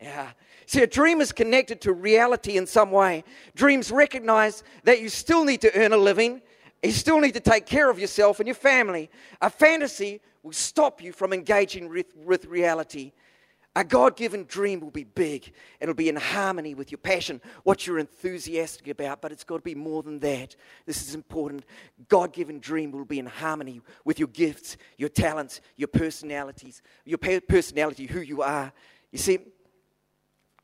Yeah. 0.00 0.30
See, 0.70 0.84
a 0.84 0.86
dream 0.86 1.20
is 1.20 1.32
connected 1.32 1.80
to 1.80 1.92
reality 1.92 2.56
in 2.56 2.64
some 2.64 2.92
way. 2.92 3.24
Dreams 3.56 3.90
recognize 3.90 4.62
that 4.84 5.00
you 5.00 5.08
still 5.08 5.44
need 5.44 5.62
to 5.62 5.76
earn 5.76 5.92
a 5.92 5.96
living, 5.96 6.42
you 6.80 6.92
still 6.92 7.18
need 7.18 7.34
to 7.34 7.40
take 7.40 7.66
care 7.66 7.90
of 7.90 7.98
yourself 7.98 8.38
and 8.38 8.46
your 8.46 8.54
family. 8.54 9.10
A 9.42 9.50
fantasy 9.50 10.20
will 10.44 10.52
stop 10.52 11.02
you 11.02 11.12
from 11.12 11.32
engaging 11.32 11.88
with, 11.88 12.14
with 12.14 12.44
reality. 12.44 13.10
A 13.74 13.82
God 13.82 14.16
given 14.16 14.44
dream 14.44 14.78
will 14.78 14.92
be 14.92 15.02
big. 15.02 15.52
It'll 15.80 15.92
be 15.92 16.08
in 16.08 16.14
harmony 16.14 16.76
with 16.76 16.92
your 16.92 16.98
passion, 16.98 17.40
what 17.64 17.84
you're 17.84 17.98
enthusiastic 17.98 18.86
about, 18.86 19.20
but 19.20 19.32
it's 19.32 19.42
got 19.42 19.56
to 19.56 19.62
be 19.62 19.74
more 19.74 20.04
than 20.04 20.20
that. 20.20 20.54
This 20.86 21.02
is 21.02 21.16
important. 21.16 21.64
God 22.08 22.32
given 22.32 22.60
dream 22.60 22.92
will 22.92 23.04
be 23.04 23.18
in 23.18 23.26
harmony 23.26 23.80
with 24.04 24.20
your 24.20 24.28
gifts, 24.28 24.76
your 24.98 25.08
talents, 25.08 25.60
your 25.74 25.88
personalities, 25.88 26.80
your 27.04 27.18
personality, 27.18 28.06
who 28.06 28.20
you 28.20 28.42
are. 28.42 28.72
You 29.10 29.18
see, 29.18 29.40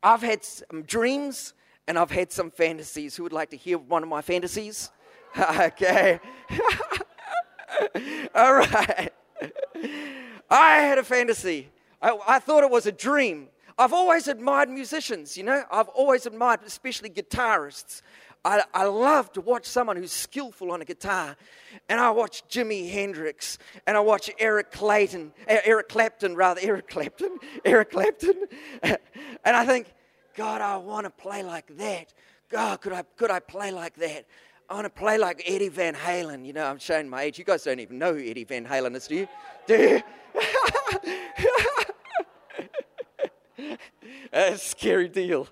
I've 0.03 0.21
had 0.21 0.43
some 0.43 0.83
dreams 0.83 1.53
and 1.87 1.97
I've 1.97 2.11
had 2.11 2.31
some 2.31 2.51
fantasies. 2.51 3.15
Who 3.15 3.23
would 3.23 3.33
like 3.33 3.49
to 3.51 3.57
hear 3.57 3.77
one 3.77 4.03
of 4.03 4.09
my 4.09 4.21
fantasies? 4.21 4.91
okay. 5.39 6.19
All 8.35 8.53
right. 8.53 9.11
I 10.49 10.79
had 10.79 10.97
a 10.97 11.03
fantasy 11.03 11.69
I, 12.01 12.17
I 12.27 12.39
thought 12.39 12.63
it 12.63 12.69
was 12.69 12.85
a 12.85 12.91
dream. 12.91 13.47
I've 13.77 13.93
always 13.93 14.27
admired 14.27 14.69
musicians, 14.69 15.37
you 15.37 15.43
know, 15.43 15.63
I've 15.71 15.89
always 15.89 16.25
admired, 16.25 16.61
especially 16.65 17.09
guitarists. 17.11 18.01
I, 18.47 18.63
I, 18.73 18.85
love 18.85 19.33
to 19.33 19.41
watch 19.41 19.65
someone 19.65 19.97
who's 19.97 20.11
skillful 20.11 20.71
on 20.71 20.81
a 20.81 20.85
guitar. 20.85 21.35
And 21.89 21.99
I 21.99 22.09
watch 22.11 22.43
Jimi 22.49 22.89
Hendrix 22.89 23.57
and 23.85 23.97
I 23.97 23.99
watch 23.99 24.31
Eric 24.39 24.71
Clayton, 24.71 25.33
eh, 25.47 25.59
Eric 25.65 25.89
Clapton, 25.89 26.35
rather, 26.35 26.61
Eric 26.63 26.87
Clapton, 26.89 27.37
Eric 27.65 27.91
Clapton. 27.91 28.45
and 28.83 28.97
I 29.45 29.65
think, 29.65 29.93
God, 30.35 30.61
I 30.61 30.77
want 30.77 31.03
to 31.05 31.09
play 31.09 31.43
like 31.43 31.75
that. 31.77 32.13
God, 32.49 32.79
could 32.79 32.93
I, 32.93 33.03
could 33.17 33.31
I 33.31 33.39
play 33.41 33.71
like 33.71 33.95
that? 33.95 34.25
I 34.69 34.75
want 34.75 34.85
to 34.85 34.89
play 34.89 35.17
like 35.17 35.43
Eddie 35.45 35.69
Van 35.69 35.93
Halen. 35.93 36.45
You 36.45 36.53
know, 36.53 36.65
I'm 36.65 36.79
showing 36.79 37.09
my 37.09 37.23
age. 37.23 37.37
You 37.37 37.45
guys 37.45 37.63
don't 37.63 37.79
even 37.81 37.97
know 37.97 38.13
who 38.13 38.19
Eddie 38.19 38.45
Van 38.45 38.65
Halen 38.65 38.95
is, 38.95 39.07
do 39.07 39.15
you? 39.15 39.27
Do 39.65 39.75
you? 39.75 40.01
a 44.33 44.57
scary 44.57 45.09
deal. 45.09 45.47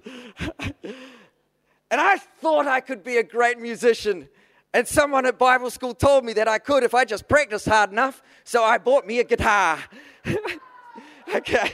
And 1.95 2.01
I 2.01 2.17
thought 2.17 2.67
I 2.67 2.81
could 2.81 3.05
be 3.05 3.15
a 3.15 3.23
great 3.23 3.58
musician. 3.58 4.27
And 4.73 4.86
someone 4.86 5.25
at 5.25 5.39
Bible 5.39 5.69
school 5.69 5.93
told 5.93 6.25
me 6.25 6.34
that 6.34 6.45
I 6.45 6.60
could 6.60 6.84
if 6.84 6.93
I 6.93 7.05
just 7.05 7.29
practiced 7.29 7.69
hard 7.69 7.93
enough. 7.93 8.21
So 8.43 8.65
I 8.65 8.77
bought 8.79 9.08
me 9.08 9.19
a 9.19 9.23
guitar. 9.23 9.79
okay. 11.36 11.71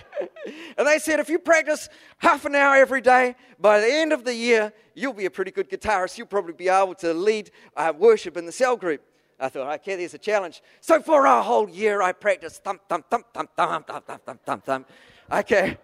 And 0.78 0.86
they 0.86 1.00
said 1.00 1.20
if 1.20 1.28
you 1.28 1.40
practice 1.40 1.90
half 2.20 2.46
an 2.46 2.54
hour 2.54 2.76
every 2.76 3.02
day, 3.02 3.34
by 3.60 3.80
the 3.80 3.92
end 3.92 4.14
of 4.14 4.24
the 4.24 4.36
year, 4.36 4.72
you'll 4.94 5.14
be 5.14 5.26
a 5.26 5.32
pretty 5.32 5.50
good 5.50 5.68
guitarist. 5.72 6.20
You'll 6.20 6.28
probably 6.28 6.54
be 6.54 6.70
able 6.70 6.94
to 6.96 7.16
lead 7.16 7.50
uh, 7.76 7.92
worship 7.98 8.38
in 8.38 8.46
the 8.46 8.52
cell 8.52 8.78
group. 8.78 9.02
I 9.40 9.50
thought, 9.50 9.74
okay, 9.80 9.96
there's 9.96 10.14
a 10.14 10.20
challenge. 10.20 10.62
So 10.82 11.02
for 11.02 11.26
a 11.26 11.42
whole 11.42 11.68
year, 11.68 12.04
I 12.04 12.12
practiced 12.12 12.64
thump, 12.64 12.82
thump, 12.88 13.10
thump, 13.10 13.26
thump, 13.34 13.50
thump, 13.58 13.88
thump, 13.88 14.06
thump, 14.06 14.24
thump, 14.24 14.46
thump, 14.46 14.66
thump. 14.66 14.90
Okay. 15.32 15.80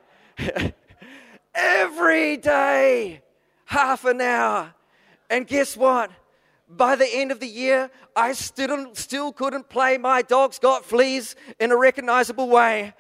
Every 1.56 2.38
day, 2.38 3.24
half 3.68 4.06
an 4.06 4.22
hour. 4.22 4.74
And 5.30 5.46
guess 5.46 5.78
what? 5.78 6.10
By 6.70 6.96
the 6.96 7.08
end 7.08 7.32
of 7.32 7.40
the 7.40 7.48
year, 7.48 7.92
I 8.16 8.34
still, 8.34 8.94
still 8.96 9.32
couldn't 9.32 9.70
play 9.70 9.98
My 9.98 10.22
Dog's 10.22 10.60
Got 10.60 10.84
Fleas 10.84 11.36
in 11.60 11.72
a 11.72 11.78
recognizable 11.78 12.50
way. 12.50 12.94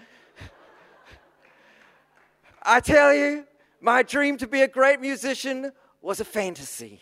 I 2.62 2.80
tell 2.80 3.14
you, 3.14 3.46
my 3.82 4.04
dream 4.04 4.38
to 4.38 4.48
be 4.48 4.62
a 4.62 4.68
great 4.68 5.00
musician 5.00 5.72
was 6.02 6.20
a 6.20 6.26
fantasy. 6.26 7.02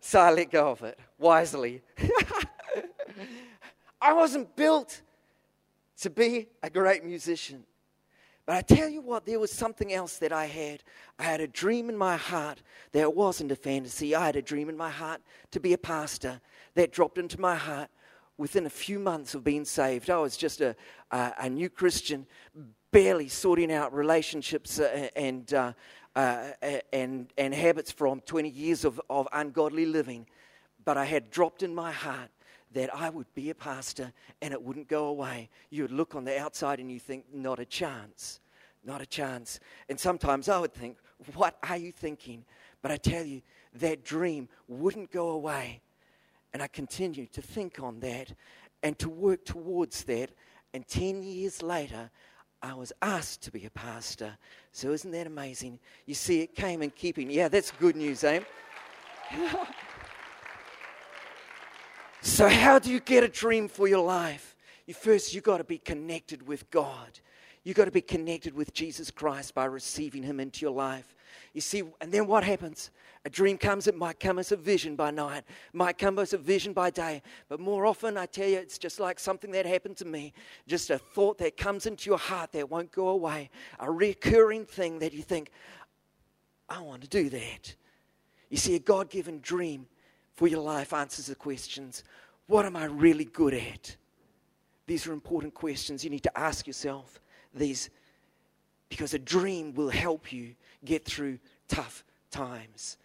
So 0.00 0.20
I 0.20 0.32
let 0.32 0.50
go 0.50 0.70
of 0.70 0.82
it 0.82 0.98
wisely. 1.18 1.82
I 4.00 4.12
wasn't 4.12 4.54
built 4.56 5.00
to 6.00 6.10
be 6.10 6.48
a 6.62 6.68
great 6.68 7.04
musician. 7.04 7.64
But 8.46 8.56
I 8.56 8.60
tell 8.62 8.88
you 8.88 9.00
what, 9.00 9.24
there 9.24 9.40
was 9.40 9.50
something 9.50 9.92
else 9.92 10.18
that 10.18 10.32
I 10.32 10.44
had. 10.44 10.82
I 11.18 11.22
had 11.22 11.40
a 11.40 11.46
dream 11.46 11.88
in 11.88 11.96
my 11.96 12.16
heart 12.16 12.62
that 12.92 13.14
wasn't 13.14 13.52
a 13.52 13.56
fantasy. 13.56 14.14
I 14.14 14.26
had 14.26 14.36
a 14.36 14.42
dream 14.42 14.68
in 14.68 14.76
my 14.76 14.90
heart 14.90 15.22
to 15.52 15.60
be 15.60 15.72
a 15.72 15.78
pastor 15.78 16.40
that 16.74 16.92
dropped 16.92 17.16
into 17.16 17.40
my 17.40 17.54
heart 17.54 17.88
within 18.36 18.66
a 18.66 18.70
few 18.70 18.98
months 18.98 19.34
of 19.34 19.44
being 19.44 19.64
saved. 19.64 20.10
I 20.10 20.18
was 20.18 20.36
just 20.36 20.60
a, 20.60 20.76
a, 21.10 21.32
a 21.38 21.48
new 21.48 21.70
Christian, 21.70 22.26
barely 22.90 23.28
sorting 23.28 23.72
out 23.72 23.94
relationships 23.94 24.78
uh, 24.78 25.08
and, 25.16 25.52
uh, 25.54 25.72
uh, 26.14 26.50
and, 26.92 27.32
and 27.38 27.54
habits 27.54 27.92
from 27.92 28.20
20 28.20 28.50
years 28.50 28.84
of, 28.84 29.00
of 29.08 29.26
ungodly 29.32 29.86
living. 29.86 30.26
But 30.84 30.98
I 30.98 31.06
had 31.06 31.30
dropped 31.30 31.62
in 31.62 31.74
my 31.74 31.92
heart 31.92 32.28
that 32.74 32.94
I 32.94 33.08
would 33.08 33.32
be 33.34 33.50
a 33.50 33.54
pastor 33.54 34.12
and 34.42 34.52
it 34.52 34.62
wouldn't 34.62 34.88
go 34.88 35.06
away. 35.06 35.48
You 35.70 35.82
would 35.82 35.92
look 35.92 36.14
on 36.14 36.24
the 36.24 36.38
outside 36.38 36.80
and 36.80 36.90
you 36.90 37.00
think, 37.00 37.24
not 37.32 37.58
a 37.58 37.64
chance, 37.64 38.40
not 38.84 39.00
a 39.00 39.06
chance. 39.06 39.60
And 39.88 39.98
sometimes 39.98 40.48
I 40.48 40.58
would 40.58 40.74
think, 40.74 40.98
what 41.34 41.56
are 41.68 41.76
you 41.76 41.92
thinking? 41.92 42.44
But 42.82 42.90
I 42.90 42.96
tell 42.96 43.24
you, 43.24 43.42
that 43.76 44.04
dream 44.04 44.48
wouldn't 44.68 45.10
go 45.10 45.30
away. 45.30 45.80
And 46.52 46.62
I 46.62 46.66
continued 46.66 47.32
to 47.32 47.42
think 47.42 47.80
on 47.80 48.00
that 48.00 48.32
and 48.82 48.98
to 48.98 49.08
work 49.08 49.44
towards 49.44 50.04
that. 50.04 50.30
And 50.72 50.86
10 50.86 51.22
years 51.22 51.62
later, 51.62 52.10
I 52.62 52.74
was 52.74 52.92
asked 53.02 53.42
to 53.42 53.52
be 53.52 53.66
a 53.66 53.70
pastor. 53.70 54.36
So 54.72 54.92
isn't 54.92 55.10
that 55.10 55.26
amazing? 55.26 55.78
You 56.06 56.14
see, 56.14 56.40
it 56.40 56.54
came 56.54 56.82
in 56.82 56.90
keeping. 56.90 57.30
Yeah, 57.30 57.48
that's 57.48 57.70
good 57.72 57.96
news, 57.96 58.24
eh? 58.24 58.40
so, 62.24 62.48
how 62.48 62.78
do 62.78 62.90
you 62.90 63.00
get 63.00 63.22
a 63.22 63.28
dream 63.28 63.68
for 63.68 63.86
your 63.86 64.02
life? 64.02 64.56
You 64.86 64.94
first 64.94 65.34
you 65.34 65.42
got 65.42 65.58
to 65.58 65.64
be 65.64 65.76
connected 65.76 66.46
with 66.46 66.70
God. 66.70 67.20
You 67.64 67.74
got 67.74 67.84
to 67.84 67.90
be 67.90 68.00
connected 68.00 68.54
with 68.54 68.72
Jesus 68.72 69.10
Christ 69.10 69.54
by 69.54 69.66
receiving 69.66 70.22
Him 70.22 70.40
into 70.40 70.62
your 70.62 70.72
life. 70.72 71.14
You 71.52 71.60
see, 71.60 71.82
and 72.00 72.10
then 72.10 72.26
what 72.26 72.42
happens? 72.42 72.90
A 73.26 73.30
dream 73.30 73.58
comes, 73.58 73.86
it 73.86 73.94
might 73.94 74.18
come 74.18 74.38
as 74.38 74.52
a 74.52 74.56
vision 74.56 74.96
by 74.96 75.10
night, 75.10 75.44
might 75.74 75.98
come 75.98 76.18
as 76.18 76.32
a 76.32 76.38
vision 76.38 76.72
by 76.72 76.88
day. 76.88 77.22
But 77.50 77.60
more 77.60 77.84
often, 77.84 78.16
I 78.16 78.24
tell 78.24 78.48
you, 78.48 78.56
it's 78.56 78.78
just 78.78 79.00
like 79.00 79.18
something 79.18 79.50
that 79.52 79.66
happened 79.66 79.98
to 79.98 80.06
me. 80.06 80.32
Just 80.66 80.88
a 80.88 80.98
thought 80.98 81.36
that 81.38 81.58
comes 81.58 81.84
into 81.84 82.08
your 82.08 82.18
heart 82.18 82.52
that 82.52 82.70
won't 82.70 82.90
go 82.90 83.08
away. 83.08 83.50
A 83.80 83.90
recurring 83.90 84.64
thing 84.64 84.98
that 85.00 85.12
you 85.12 85.22
think, 85.22 85.50
I 86.70 86.80
want 86.80 87.02
to 87.02 87.08
do 87.08 87.28
that. 87.28 87.74
You 88.48 88.56
see, 88.56 88.76
a 88.76 88.78
God 88.78 89.10
given 89.10 89.40
dream 89.40 89.86
for 90.34 90.48
your 90.48 90.60
life 90.60 90.92
answers 90.92 91.26
the 91.26 91.34
questions 91.34 92.04
What 92.46 92.66
am 92.66 92.76
I 92.76 92.84
really 92.84 93.24
good 93.24 93.54
at? 93.54 93.96
These 94.86 95.06
are 95.06 95.12
important 95.12 95.54
questions 95.54 96.04
you 96.04 96.10
need 96.10 96.24
to 96.24 96.38
ask 96.38 96.66
yourself. 96.66 97.20
These 97.54 97.90
because 98.88 99.14
a 99.14 99.18
dream 99.18 99.74
will 99.74 99.88
help 99.88 100.32
you 100.32 100.54
get 100.84 101.04
through 101.04 101.38
tough 101.68 102.04
times. 102.30 102.96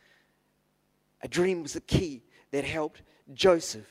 A 1.21 1.27
dream 1.27 1.63
was 1.63 1.73
the 1.73 1.81
key 1.81 2.21
that 2.51 2.63
helped 2.63 3.01
Joseph 3.33 3.87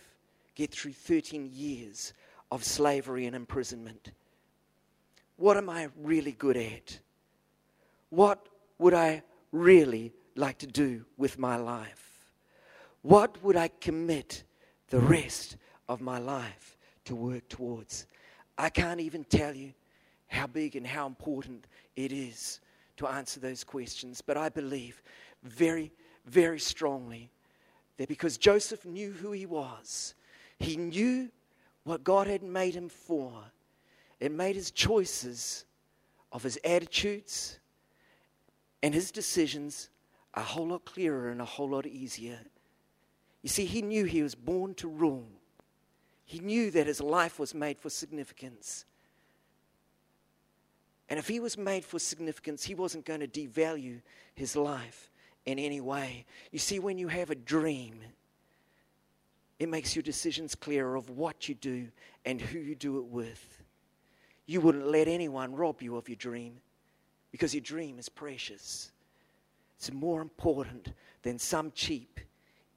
get 0.55 0.71
through 0.71 0.93
13 0.93 1.51
years 1.53 2.13
of 2.51 2.65
slavery 2.65 3.27
and 3.27 3.35
imprisonment. 3.35 4.13
What 5.37 5.57
am 5.57 5.69
I 5.69 5.89
really 5.97 6.33
good 6.33 6.57
at? 6.57 6.99
What 8.11 8.49
would 8.79 8.95
I 8.95 9.23
really 9.53 10.13
like 10.37 10.59
to 10.59 10.67
do 10.67 11.05
with 11.17 11.39
my 11.39 11.57
life? 11.57 12.08
What 13.09 13.43
would 13.43 13.57
I 13.57 13.69
commit 13.69 14.45
the 14.91 15.01
rest 15.01 15.57
of 15.89 16.03
my 16.03 16.19
life 16.19 16.77
to 17.07 17.15
work 17.15 17.49
towards? 17.49 18.07
I 18.59 18.69
can't 18.69 19.01
even 19.01 19.25
tell 19.25 19.57
you 19.57 19.73
how 20.27 20.47
big 20.47 20.77
and 20.77 20.87
how 20.87 21.07
important 21.07 21.67
it 21.97 22.13
is 22.13 22.61
to 22.99 23.07
answer 23.07 23.41
those 23.41 23.65
questions. 23.65 24.21
But 24.21 24.37
I 24.37 24.51
believe 24.51 25.03
very, 25.43 25.91
very 26.27 26.61
strongly 26.61 27.31
that 27.97 28.09
because 28.09 28.37
Joseph 28.37 28.85
knew 28.85 29.13
who 29.13 29.33
he 29.33 29.47
was, 29.47 30.15
he 30.59 30.77
knew 30.77 31.31
what 31.85 32.05
God 32.05 32.27
had 32.27 32.43
made 32.43 32.75
him 32.75 32.91
for, 32.91 33.33
it 34.21 34.33
made 34.33 34.55
his 34.55 34.71
choices 34.71 35.65
of 36.31 36.43
his 36.43 36.59
attitudes 36.63 37.59
and 38.83 38.93
his 38.93 39.11
decisions 39.11 39.89
a 40.35 40.43
whole 40.43 40.67
lot 40.67 40.85
clearer 40.85 41.31
and 41.31 41.41
a 41.41 41.47
whole 41.47 41.71
lot 41.71 41.87
easier. 41.87 42.41
You 43.49 43.51
see, 43.51 43.65
he 43.65 43.81
knew 43.81 44.05
he 44.05 44.23
was 44.23 44.35
born 44.35 44.75
to 44.75 44.87
rule. 44.87 45.27
He 46.27 46.39
knew 46.39 46.71
that 46.73 46.87
his 46.87 47.01
life 47.01 47.39
was 47.39 47.55
made 47.55 47.79
for 47.79 47.89
significance. 47.89 48.85
And 51.09 51.19
if 51.19 51.29
he 51.29 51.41
was 51.41 51.57
made 51.57 51.83
for 51.83 51.99
significance, 51.99 52.63
he 52.63 52.75
wasn't 52.75 53.07
going 53.07 53.21
to 53.21 53.27
devalue 53.27 54.03
his 54.35 54.55
life 54.55 55.11
in 55.47 55.59
any 55.59 55.81
way. 55.81 56.27
You 56.53 56.59
see, 56.59 56.79
when 56.79 56.99
you 56.99 57.09
have 57.09 57.31
a 57.31 57.35
dream, 57.35 58.01
it 59.59 59.71
makes 59.71 59.97
your 59.97 60.03
decisions 60.03 60.55
clearer 60.55 60.95
of 60.95 61.09
what 61.09 61.49
you 61.49 61.55
do 61.55 61.89
and 62.27 62.43
who 62.43 62.59
you 62.59 62.75
do 62.75 62.99
it 62.99 63.07
with. 63.07 63.63
You 64.45 64.61
wouldn't 64.61 64.89
let 64.89 65.09
anyone 65.09 65.55
rob 65.55 65.81
you 65.81 65.97
of 65.97 66.07
your 66.07 66.17
dream 66.17 66.61
because 67.33 67.55
your 67.55 67.63
dream 67.63 67.99
is 67.99 68.11
precious. 68.11 68.93
It's 69.79 69.91
more 69.91 70.21
important 70.21 70.93
than 71.23 71.39
some 71.39 71.73
cheap, 71.75 72.21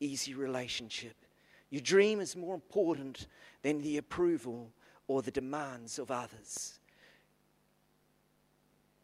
easy 0.02 0.34
relationship. 0.34 1.16
Your 1.70 1.82
dream 1.82 2.20
is 2.20 2.36
more 2.36 2.54
important 2.54 3.28
than 3.62 3.82
the 3.82 3.98
approval 3.98 4.72
or 5.08 5.22
the 5.22 5.32
demands 5.32 6.00
of 6.00 6.12
others. 6.12 6.80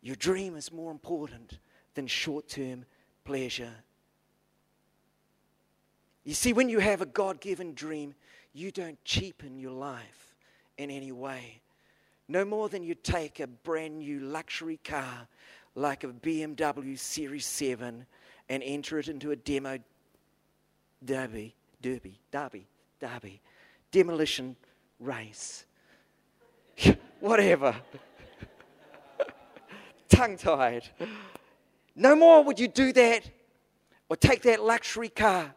Your 0.01 0.15
dream 0.15 0.55
is 0.55 0.71
more 0.71 0.91
important 0.91 1.59
than 1.95 2.07
short 2.07 2.49
term 2.49 2.85
pleasure. 3.23 3.73
You 6.23 6.33
see, 6.33 6.51
when 6.51 6.67
you 6.67 6.79
have 6.79 7.01
a 7.01 7.05
God 7.05 7.39
given 7.39 7.73
dream, 7.73 8.13
you 8.53 8.71
don't 8.71 9.01
cheapen 9.05 9.57
your 9.57 9.71
life 9.71 10.35
in 10.77 10.91
any 10.91 11.11
way. 11.11 11.61
No 12.27 12.43
more 12.43 12.67
than 12.67 12.83
you 12.83 12.95
take 12.95 13.39
a 13.39 13.47
brand 13.47 13.99
new 13.99 14.19
luxury 14.19 14.79
car 14.83 15.27
like 15.75 16.03
a 16.03 16.07
BMW 16.07 16.99
Series 16.99 17.45
7 17.45 18.05
and 18.49 18.63
enter 18.63 18.99
it 18.99 19.07
into 19.07 19.31
a 19.31 19.35
demo 19.35 19.79
derby, 21.07 21.55
derby, 21.81 22.19
derby, 22.31 22.67
derby, 22.99 23.41
demolition 23.91 24.55
race. 24.99 25.65
Whatever 27.19 27.75
tongue 30.09 30.37
tied. 30.37 30.83
No 31.95 32.15
more 32.15 32.43
would 32.43 32.59
you 32.59 32.67
do 32.67 32.93
that 32.93 33.27
or 34.09 34.15
take 34.15 34.43
that 34.43 34.61
luxury 34.61 35.09
car 35.09 35.55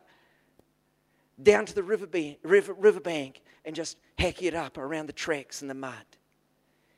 down 1.43 1.67
to 1.67 1.75
the 1.75 1.83
riverbank, 1.83 2.39
river, 2.43 2.73
riverbank 2.73 3.43
and 3.65 3.75
just 3.77 3.99
hack 4.19 4.43
it 4.43 4.55
up 4.55 4.79
around 4.79 5.07
the 5.07 5.13
tracks 5.13 5.63
in 5.63 5.69
the 5.69 5.75
mud. 5.75 5.95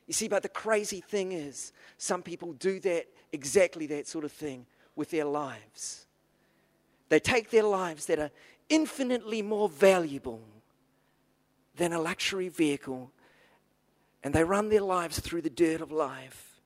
You 0.07 0.13
see, 0.13 0.29
but 0.29 0.43
the 0.43 0.49
crazy 0.49 1.01
thing 1.01 1.33
is, 1.33 1.73
some 1.97 2.23
people 2.23 2.53
do 2.53 2.79
that, 2.81 3.07
exactly 3.33 3.87
that 3.87 4.07
sort 4.07 4.25
of 4.25 4.33
thing, 4.33 4.67
with 4.95 5.11
their 5.11 5.25
lives. 5.25 6.07
They 7.13 7.21
take 7.21 7.51
their 7.51 7.65
lives 7.65 8.07
that 8.07 8.19
are 8.19 8.31
infinitely 8.71 9.43
more 9.43 9.69
valuable 9.69 10.41
than 11.77 11.93
a 11.93 12.01
luxury 12.01 12.49
vehicle 12.49 13.13
and 14.23 14.33
they 14.33 14.43
run 14.43 14.71
their 14.71 14.81
lives 14.81 15.21
through 15.21 15.43
the 15.43 15.51
dirt 15.51 15.83
of 15.83 15.93
life 15.93 16.63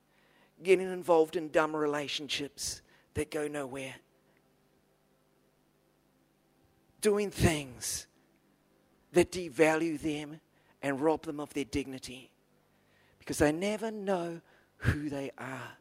getting 0.63 0.89
involved 0.93 1.35
in 1.35 1.49
dumb 1.49 1.75
relationships 1.75 2.81
that 3.15 3.33
go 3.33 3.49
nowhere, 3.49 3.97
doing 7.01 7.33
things 7.33 8.07
that 9.15 9.33
devalue 9.33 10.01
them 10.01 10.39
and 10.81 11.01
rob 11.01 11.23
them 11.23 11.41
of 11.41 11.53
their 11.55 11.65
dignity 11.65 12.31
because 13.19 13.39
they 13.39 13.51
never 13.51 13.91
know 13.91 14.41
who 14.77 15.11
they 15.11 15.33
are. 15.39 15.73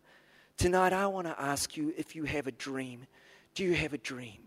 Tonight, 0.58 0.91
I 0.91 1.06
want 1.06 1.28
to 1.28 1.39
ask 1.39 1.78
you 1.78 1.93
if 1.95 2.15
you 2.15 2.23
have 2.23 2.47
a 2.47 2.51
dream. 2.51 3.06
Do 3.54 3.63
you 3.63 3.75
have 3.75 3.93
a 3.93 3.99
dream? 3.99 4.45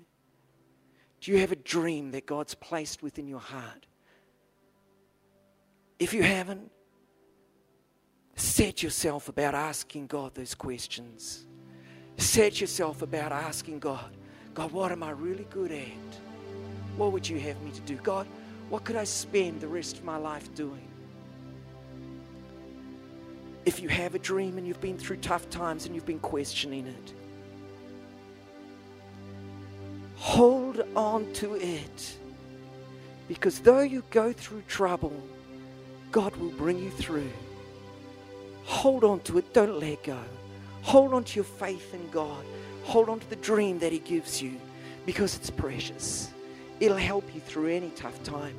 Do 1.20 1.32
you 1.32 1.38
have 1.38 1.52
a 1.52 1.56
dream 1.56 2.12
that 2.12 2.26
God's 2.26 2.54
placed 2.54 3.02
within 3.02 3.26
your 3.26 3.40
heart? 3.40 3.86
If 5.98 6.14
you 6.14 6.22
haven't, 6.22 6.70
Set 8.38 8.84
yourself 8.84 9.28
about 9.28 9.56
asking 9.56 10.06
God 10.06 10.32
those 10.36 10.54
questions. 10.54 11.44
Set 12.18 12.60
yourself 12.60 13.02
about 13.02 13.32
asking 13.32 13.80
God, 13.80 14.16
God, 14.54 14.70
what 14.70 14.92
am 14.92 15.02
I 15.02 15.10
really 15.10 15.46
good 15.50 15.72
at? 15.72 16.20
What 16.96 17.10
would 17.10 17.28
you 17.28 17.40
have 17.40 17.60
me 17.62 17.72
to 17.72 17.80
do? 17.80 17.96
God, 17.96 18.28
what 18.68 18.84
could 18.84 18.94
I 18.94 19.02
spend 19.02 19.60
the 19.60 19.66
rest 19.66 19.98
of 19.98 20.04
my 20.04 20.16
life 20.16 20.54
doing? 20.54 20.86
If 23.66 23.80
you 23.80 23.88
have 23.88 24.14
a 24.14 24.20
dream 24.20 24.56
and 24.56 24.68
you've 24.68 24.80
been 24.80 24.98
through 24.98 25.16
tough 25.16 25.50
times 25.50 25.86
and 25.86 25.96
you've 25.96 26.06
been 26.06 26.20
questioning 26.20 26.86
it, 26.86 27.14
hold 30.28 30.84
on 30.94 31.32
to 31.32 31.54
it. 31.54 32.16
Because 33.28 33.60
though 33.60 33.80
you 33.80 34.04
go 34.10 34.30
through 34.30 34.62
trouble, 34.68 35.22
God 36.12 36.36
will 36.36 36.50
bring 36.50 36.78
you 36.78 36.90
through. 36.90 37.30
Hold 38.64 39.04
on 39.04 39.20
to 39.20 39.38
it. 39.38 39.54
Don't 39.54 39.80
let 39.80 40.04
go. 40.04 40.18
Hold 40.82 41.14
on 41.14 41.24
to 41.24 41.34
your 41.36 41.44
faith 41.44 41.94
in 41.94 42.10
God. 42.10 42.44
Hold 42.84 43.08
on 43.08 43.20
to 43.20 43.30
the 43.30 43.36
dream 43.36 43.78
that 43.78 43.90
He 43.90 44.00
gives 44.00 44.42
you 44.42 44.52
because 45.06 45.34
it's 45.34 45.50
precious. 45.50 46.30
It'll 46.78 46.98
help 46.98 47.24
you 47.34 47.40
through 47.40 47.68
any 47.68 47.90
tough 47.90 48.22
time. 48.22 48.54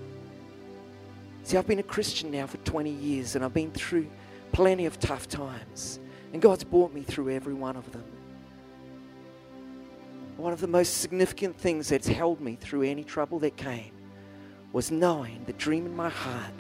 See, 1.44 1.56
I've 1.56 1.68
been 1.68 1.80
a 1.80 1.84
Christian 1.84 2.32
now 2.32 2.48
for 2.48 2.58
20 2.58 2.90
years 2.90 3.36
and 3.36 3.46
I've 3.46 3.54
been 3.54 3.72
through 3.72 4.08
plenty 4.52 4.88
of 4.88 5.00
tough 5.00 5.30
times. 5.30 6.00
And 6.34 6.42
God's 6.42 6.64
brought 6.64 6.94
me 6.94 7.04
through 7.04 7.30
every 7.30 7.54
one 7.54 7.76
of 7.76 7.92
them. 7.92 8.04
One 10.40 10.54
of 10.54 10.62
the 10.62 10.68
most 10.68 11.00
significant 11.02 11.58
things 11.58 11.90
that's 11.90 12.08
held 12.08 12.40
me 12.40 12.56
through 12.56 12.84
any 12.84 13.04
trouble 13.04 13.40
that 13.40 13.58
came 13.58 13.92
was 14.72 14.90
knowing 14.90 15.44
the 15.46 15.52
dream 15.52 15.86
in 15.86 15.94
my 15.94 16.08
heart 16.08 16.54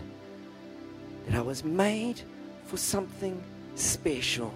that 1.25 1.35
I 1.35 1.39
was 1.39 1.63
made 1.63 2.21
for 2.65 2.75
something 2.75 3.41
special. 3.75 4.53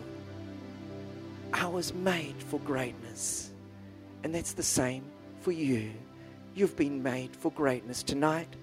I 1.53 1.67
was 1.67 1.93
made 1.93 2.35
for 2.49 2.59
greatness. 2.59 3.51
And 4.25 4.35
that's 4.35 4.51
the 4.51 4.61
same 4.61 5.05
for 5.39 5.53
you. 5.53 5.91
You've 6.53 6.75
been 6.75 7.01
made 7.01 7.33
for 7.33 7.49
greatness. 7.53 8.03
Tonight, 8.03 8.53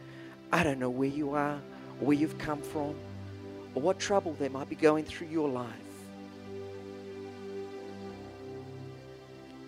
I 0.52 0.62
don't 0.62 0.78
know 0.78 0.90
where 0.90 1.08
you 1.08 1.30
are, 1.30 1.58
or 2.00 2.06
where 2.06 2.18
you've 2.18 2.36
come 2.36 2.60
from, 2.60 2.94
or 3.74 3.80
what 3.80 3.98
trouble 3.98 4.34
that 4.34 4.52
might 4.52 4.68
be 4.68 4.76
going 4.76 5.06
through 5.06 5.28
your 5.28 5.48
life. 5.48 5.89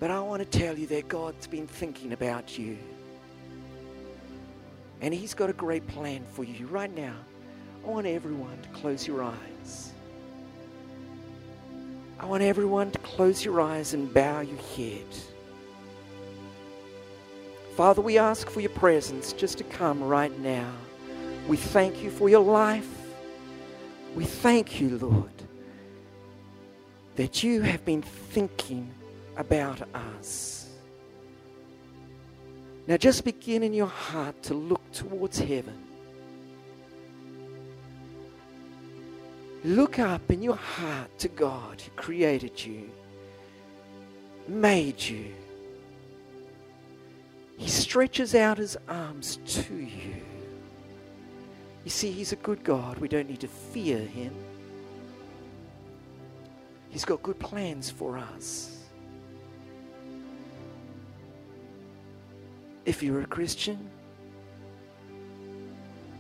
But 0.03 0.11
I 0.11 0.19
want 0.19 0.43
to 0.43 0.59
tell 0.59 0.77
you 0.77 0.89
that 0.89 1.07
God's 1.07 1.47
been 1.47 1.69
thinking 1.69 2.13
about 2.13 2.59
you. 2.59 2.77
And 5.01 5.15
He's 5.15 5.33
got 5.33 5.49
a 5.49 5.53
great 5.53 5.87
plan 5.87 6.25
for 6.33 6.43
you 6.43 6.67
right 6.67 6.93
now. 6.93 7.15
I 7.87 7.89
want 7.89 8.09
everyone 8.09 8.59
to 8.63 8.69
close 8.71 9.07
your 9.07 9.23
eyes. 9.23 9.93
I 12.19 12.27
want 12.27 12.43
everyone 12.43 12.91
to 12.91 12.99
close 12.99 13.45
your 13.45 13.61
eyes 13.61 13.95
and 13.95 14.13
bow 14.13 14.41
your 14.41 14.59
head. 14.77 15.07
Father, 17.77 18.03
we 18.03 18.19
ask 18.19 18.51
for 18.51 18.61
your 18.61 18.71
presence 18.71 19.33
just 19.33 19.57
to 19.59 19.65
come 19.65 20.03
right 20.03 20.37
now. 20.41 20.73
We 21.47 21.57
thank 21.57 22.03
you 22.03 22.11
for 22.11 22.29
your 22.29 22.43
life. 22.43 22.91
We 24.17 24.25
thank 24.25 24.81
you, 24.81 24.99
Lord, 24.99 25.31
that 27.15 27.45
you 27.45 27.61
have 27.61 27.85
been 27.85 28.03
thinking 28.03 28.93
about 29.37 29.83
us. 29.95 30.69
Now 32.87 32.97
just 32.97 33.25
begin 33.25 33.63
in 33.63 33.73
your 33.73 33.87
heart 33.87 34.43
to 34.45 34.55
look 34.55 34.91
towards 34.93 35.39
heaven. 35.39 35.79
Look 39.65 39.99
up 40.01 40.31
in 40.31 40.43
your 40.43 40.57
heart 40.57 41.17
to 41.21 41.29
God 41.29 41.81
who 41.81 41.91
created 41.93 42.65
you, 42.65 42.91
made 44.49 45.01
you. 45.01 45.27
He 47.57 47.69
stretches 47.69 48.35
out 48.35 48.59
his 48.59 48.77
arms 48.89 49.39
to 49.47 49.75
you. 49.77 50.17
You 51.85 51.91
see, 51.91 52.11
he's 52.11 52.33
a 52.33 52.37
good 52.37 52.65
God. 52.65 52.99
We 52.99 53.07
don't 53.07 53.29
need 53.29 53.41
to 53.41 53.49
fear 53.49 53.99
him. 53.99 54.35
He's 56.91 57.05
got 57.05 57.23
good 57.23 57.39
plans 57.39 57.89
for 57.89 58.19
us. 58.19 58.82
If 62.85 63.03
you're 63.03 63.21
a 63.21 63.27
Christian, 63.27 63.91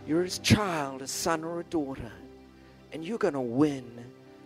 you're 0.06 0.22
his 0.22 0.38
child, 0.38 1.02
a 1.02 1.06
son 1.06 1.44
or 1.44 1.60
a 1.60 1.64
daughter 1.64 2.12
and 2.92 3.04
you're 3.04 3.18
going 3.18 3.34
to 3.34 3.40
win 3.40 3.90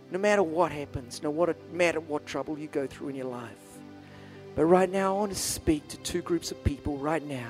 no 0.09 0.17
matter 0.17 0.41
what 0.41 0.71
happens, 0.71 1.21
no 1.21 1.53
matter 1.73 1.99
what 1.99 2.25
trouble 2.25 2.57
you 2.57 2.67
go 2.67 2.87
through 2.87 3.09
in 3.09 3.15
your 3.15 3.25
life. 3.25 3.51
But 4.55 4.65
right 4.65 4.89
now, 4.89 5.15
I 5.15 5.19
want 5.19 5.33
to 5.33 5.37
speak 5.37 5.87
to 5.89 5.97
two 5.97 6.21
groups 6.21 6.49
of 6.49 6.63
people 6.63 6.97
right 6.97 7.23
now. 7.23 7.49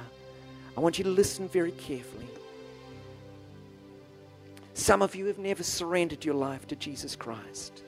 I 0.75 0.79
want 0.79 0.97
you 0.97 1.03
to 1.03 1.09
listen 1.09 1.47
very 1.47 1.71
carefully. 1.71 2.27
Some 4.73 5.01
of 5.01 5.15
you 5.15 5.27
have 5.27 5.37
never 5.37 5.63
surrendered 5.63 6.25
your 6.25 6.35
life 6.35 6.67
to 6.67 6.75
Jesus 6.75 7.15
Christ. 7.15 7.83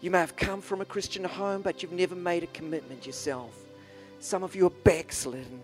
You 0.00 0.10
may 0.10 0.18
have 0.18 0.36
come 0.36 0.60
from 0.60 0.80
a 0.80 0.84
Christian 0.84 1.24
home, 1.24 1.62
but 1.62 1.82
you've 1.82 1.92
never 1.92 2.14
made 2.16 2.42
a 2.42 2.48
commitment 2.48 3.06
yourself. 3.06 3.65
Some 4.26 4.42
of 4.42 4.56
you 4.56 4.66
are 4.66 4.70
backslidden, 4.70 5.60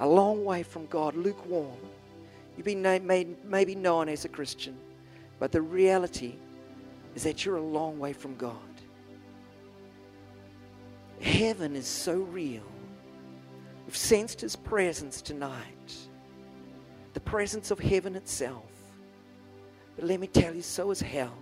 a 0.00 0.08
long 0.08 0.44
way 0.44 0.64
from 0.64 0.86
God, 0.86 1.14
lukewarm. 1.14 1.78
You've 2.56 2.66
been 2.66 2.82
made, 2.82 3.44
maybe 3.44 3.76
known 3.76 4.08
as 4.08 4.24
a 4.24 4.28
Christian, 4.28 4.76
but 5.38 5.52
the 5.52 5.62
reality 5.62 6.34
is 7.14 7.22
that 7.22 7.44
you're 7.44 7.58
a 7.58 7.62
long 7.62 8.00
way 8.00 8.12
from 8.12 8.34
God. 8.34 8.56
Heaven 11.20 11.76
is 11.76 11.86
so 11.86 12.16
real. 12.16 12.64
We've 13.86 13.96
sensed 13.96 14.40
His 14.40 14.56
presence 14.56 15.22
tonight, 15.22 15.94
the 17.14 17.20
presence 17.20 17.70
of 17.70 17.78
heaven 17.78 18.16
itself. 18.16 18.64
But 19.94 20.06
let 20.06 20.18
me 20.18 20.26
tell 20.26 20.52
you, 20.52 20.62
so 20.62 20.90
is 20.90 21.00
hell. 21.00 21.38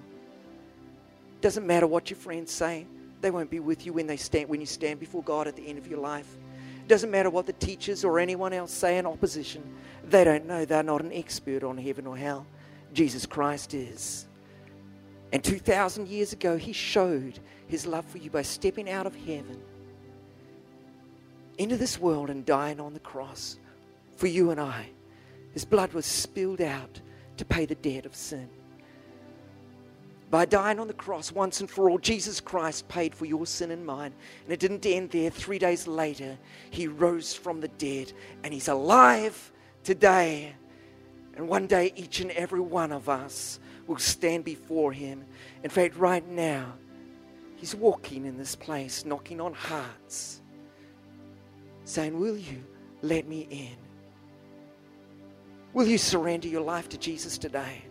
Doesn't 1.41 1.67
matter 1.67 1.87
what 1.87 2.11
your 2.11 2.19
friends 2.19 2.53
say, 2.53 2.87
they 3.21 3.31
won't 3.31 3.51
be 3.51 3.61
with 3.61 3.85
you 3.87 3.93
when 3.93 4.07
they 4.07 4.17
stand 4.17 4.49
when 4.49 4.61
you 4.61 4.67
stand 4.67 5.01
before 5.01 5.23
God 5.23 5.47
at 5.47 5.57
the 5.57 5.67
end 5.67 5.79
of 5.79 5.87
your 5.87 6.01
life. 6.01 6.37
It 6.83 6.89
Doesn't 6.89 7.11
matter 7.11 7.31
what 7.31 7.47
the 7.47 7.53
teachers 7.55 8.05
or 8.05 8.19
anyone 8.19 8.53
else 8.53 8.73
say 8.73 8.99
in 8.99 9.07
opposition. 9.07 9.63
They 10.05 10.25
don't 10.25 10.47
know. 10.47 10.65
They're 10.65 10.83
not 10.83 11.03
an 11.03 11.13
expert 11.13 11.63
on 11.63 11.77
heaven 11.77 12.07
or 12.07 12.17
hell. 12.17 12.47
Jesus 12.93 13.27
Christ 13.27 13.75
is. 13.75 14.27
And 15.33 15.45
2,000 15.45 16.09
years 16.09 16.33
ago, 16.33 16.57
He 16.57 16.73
showed 16.73 17.39
His 17.67 17.87
love 17.87 18.07
for 18.07 18.19
you 18.19 18.31
by 18.31 18.43
stepping 18.43 18.89
out 18.89 19.07
of 19.07 19.15
heaven 19.15 19.61
into 21.59 21.77
this 21.77 21.99
world 21.99 22.31
and 22.31 22.47
dying 22.47 22.81
on 22.81 22.95
the 22.95 23.01
cross 23.01 23.59
for 24.17 24.29
you 24.29 24.51
and 24.51 24.61
I. 24.61 24.89
His 25.53 25.65
blood 25.65 25.93
was 25.93 26.07
spilled 26.07 26.61
out 26.61 27.01
to 27.37 27.45
pay 27.45 27.67
the 27.67 27.75
debt 27.75 28.07
of 28.07 28.15
sin. 28.15 28.49
By 30.31 30.45
dying 30.45 30.79
on 30.79 30.89
the 30.89 30.95
cross 30.95 31.33
once 31.33 31.61
and 31.61 31.71
for 31.71 31.89
all, 31.89 31.99
Jesus 31.99 32.41
Christ 32.41 32.87
paid 32.89 33.15
for 33.15 33.25
your 33.25 33.47
sin 33.47 33.71
and 33.71 33.85
mine. 33.85 34.13
And 34.45 34.53
it 34.53 34.61
didn't 34.61 34.85
end 34.85 35.11
there. 35.11 35.31
Three 35.31 35.59
days 35.59 35.87
later, 35.87 36.37
he 36.71 36.87
rose 36.87 37.33
from 37.33 37.61
the 37.61 37.69
dead 37.69 38.13
and 38.45 38.53
he's 38.53 38.69
alive 38.69 39.53
today. 39.85 40.55
And 41.35 41.49
one 41.49 41.67
day, 41.67 41.93
each 41.97 42.21
and 42.21 42.31
every 42.33 42.61
one 42.61 42.93
of 42.93 43.09
us 43.09 43.59
will 43.87 43.97
stand 43.97 44.45
before 44.45 44.93
him. 44.93 45.25
In 45.65 45.71
fact, 45.71 45.97
right 45.97 46.27
now, 46.29 46.75
he's 47.57 47.75
walking 47.75 48.27
in 48.27 48.37
this 48.37 48.55
place, 48.55 49.07
knocking 49.07 49.41
on 49.41 49.55
hearts, 49.55 50.43
saying, 51.85 52.19
Will 52.19 52.37
you 52.37 52.63
let 53.01 53.27
me 53.27 53.47
in? 53.51 53.77
Will 55.73 55.87
you 55.87 55.97
surrender 55.97 56.49
your 56.49 56.63
life 56.63 56.89
to 56.91 56.99
Jesus 56.99 57.39
today? 57.39 57.83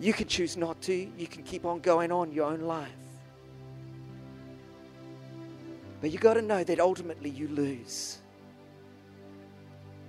You 0.00 0.12
can 0.12 0.26
choose 0.26 0.56
not 0.56 0.80
to. 0.82 0.94
You 0.94 1.26
can 1.26 1.42
keep 1.42 1.64
on 1.64 1.80
going 1.80 2.10
on 2.10 2.32
your 2.32 2.46
own 2.46 2.60
life. 2.60 2.88
But 6.00 6.10
you 6.10 6.18
got 6.18 6.34
to 6.34 6.42
know 6.42 6.62
that 6.64 6.80
ultimately 6.80 7.30
you 7.30 7.48
lose. 7.48 8.18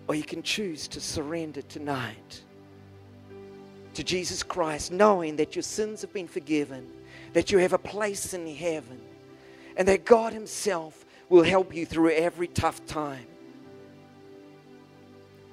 Or 0.08 0.16
you 0.16 0.24
can 0.24 0.44
choose 0.44 0.88
to 0.90 1.00
surrender 1.00 1.62
tonight 1.62 2.44
to 3.94 4.04
Jesus 4.04 4.44
Christ, 4.44 4.92
knowing 4.92 5.38
that 5.38 5.56
your 5.56 5.64
sins 5.64 6.02
have 6.02 6.12
been 6.12 6.28
forgiven, 6.28 6.86
that 7.34 7.52
you 7.52 7.60
have 7.60 7.74
a 7.74 7.78
place 7.78 8.34
in 8.34 8.46
heaven, 8.54 9.00
and 9.78 9.88
that 9.88 10.06
God 10.06 10.34
Himself 10.34 11.06
will 11.30 11.44
help 11.44 11.74
you 11.74 11.86
through 11.86 12.12
every 12.12 12.48
tough 12.48 12.86
time. 12.86 13.26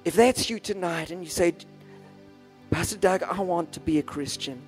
If 0.05 0.15
that's 0.15 0.49
you 0.49 0.59
tonight 0.59 1.09
and 1.11 1.23
you 1.23 1.29
say, 1.29 1.55
Pastor 2.73 2.97
Doug, 2.97 3.21
I 3.21 3.39
want 3.39 3.71
to 3.73 3.79
be 3.79 3.99
a 3.99 4.01
Christian. 4.01 4.59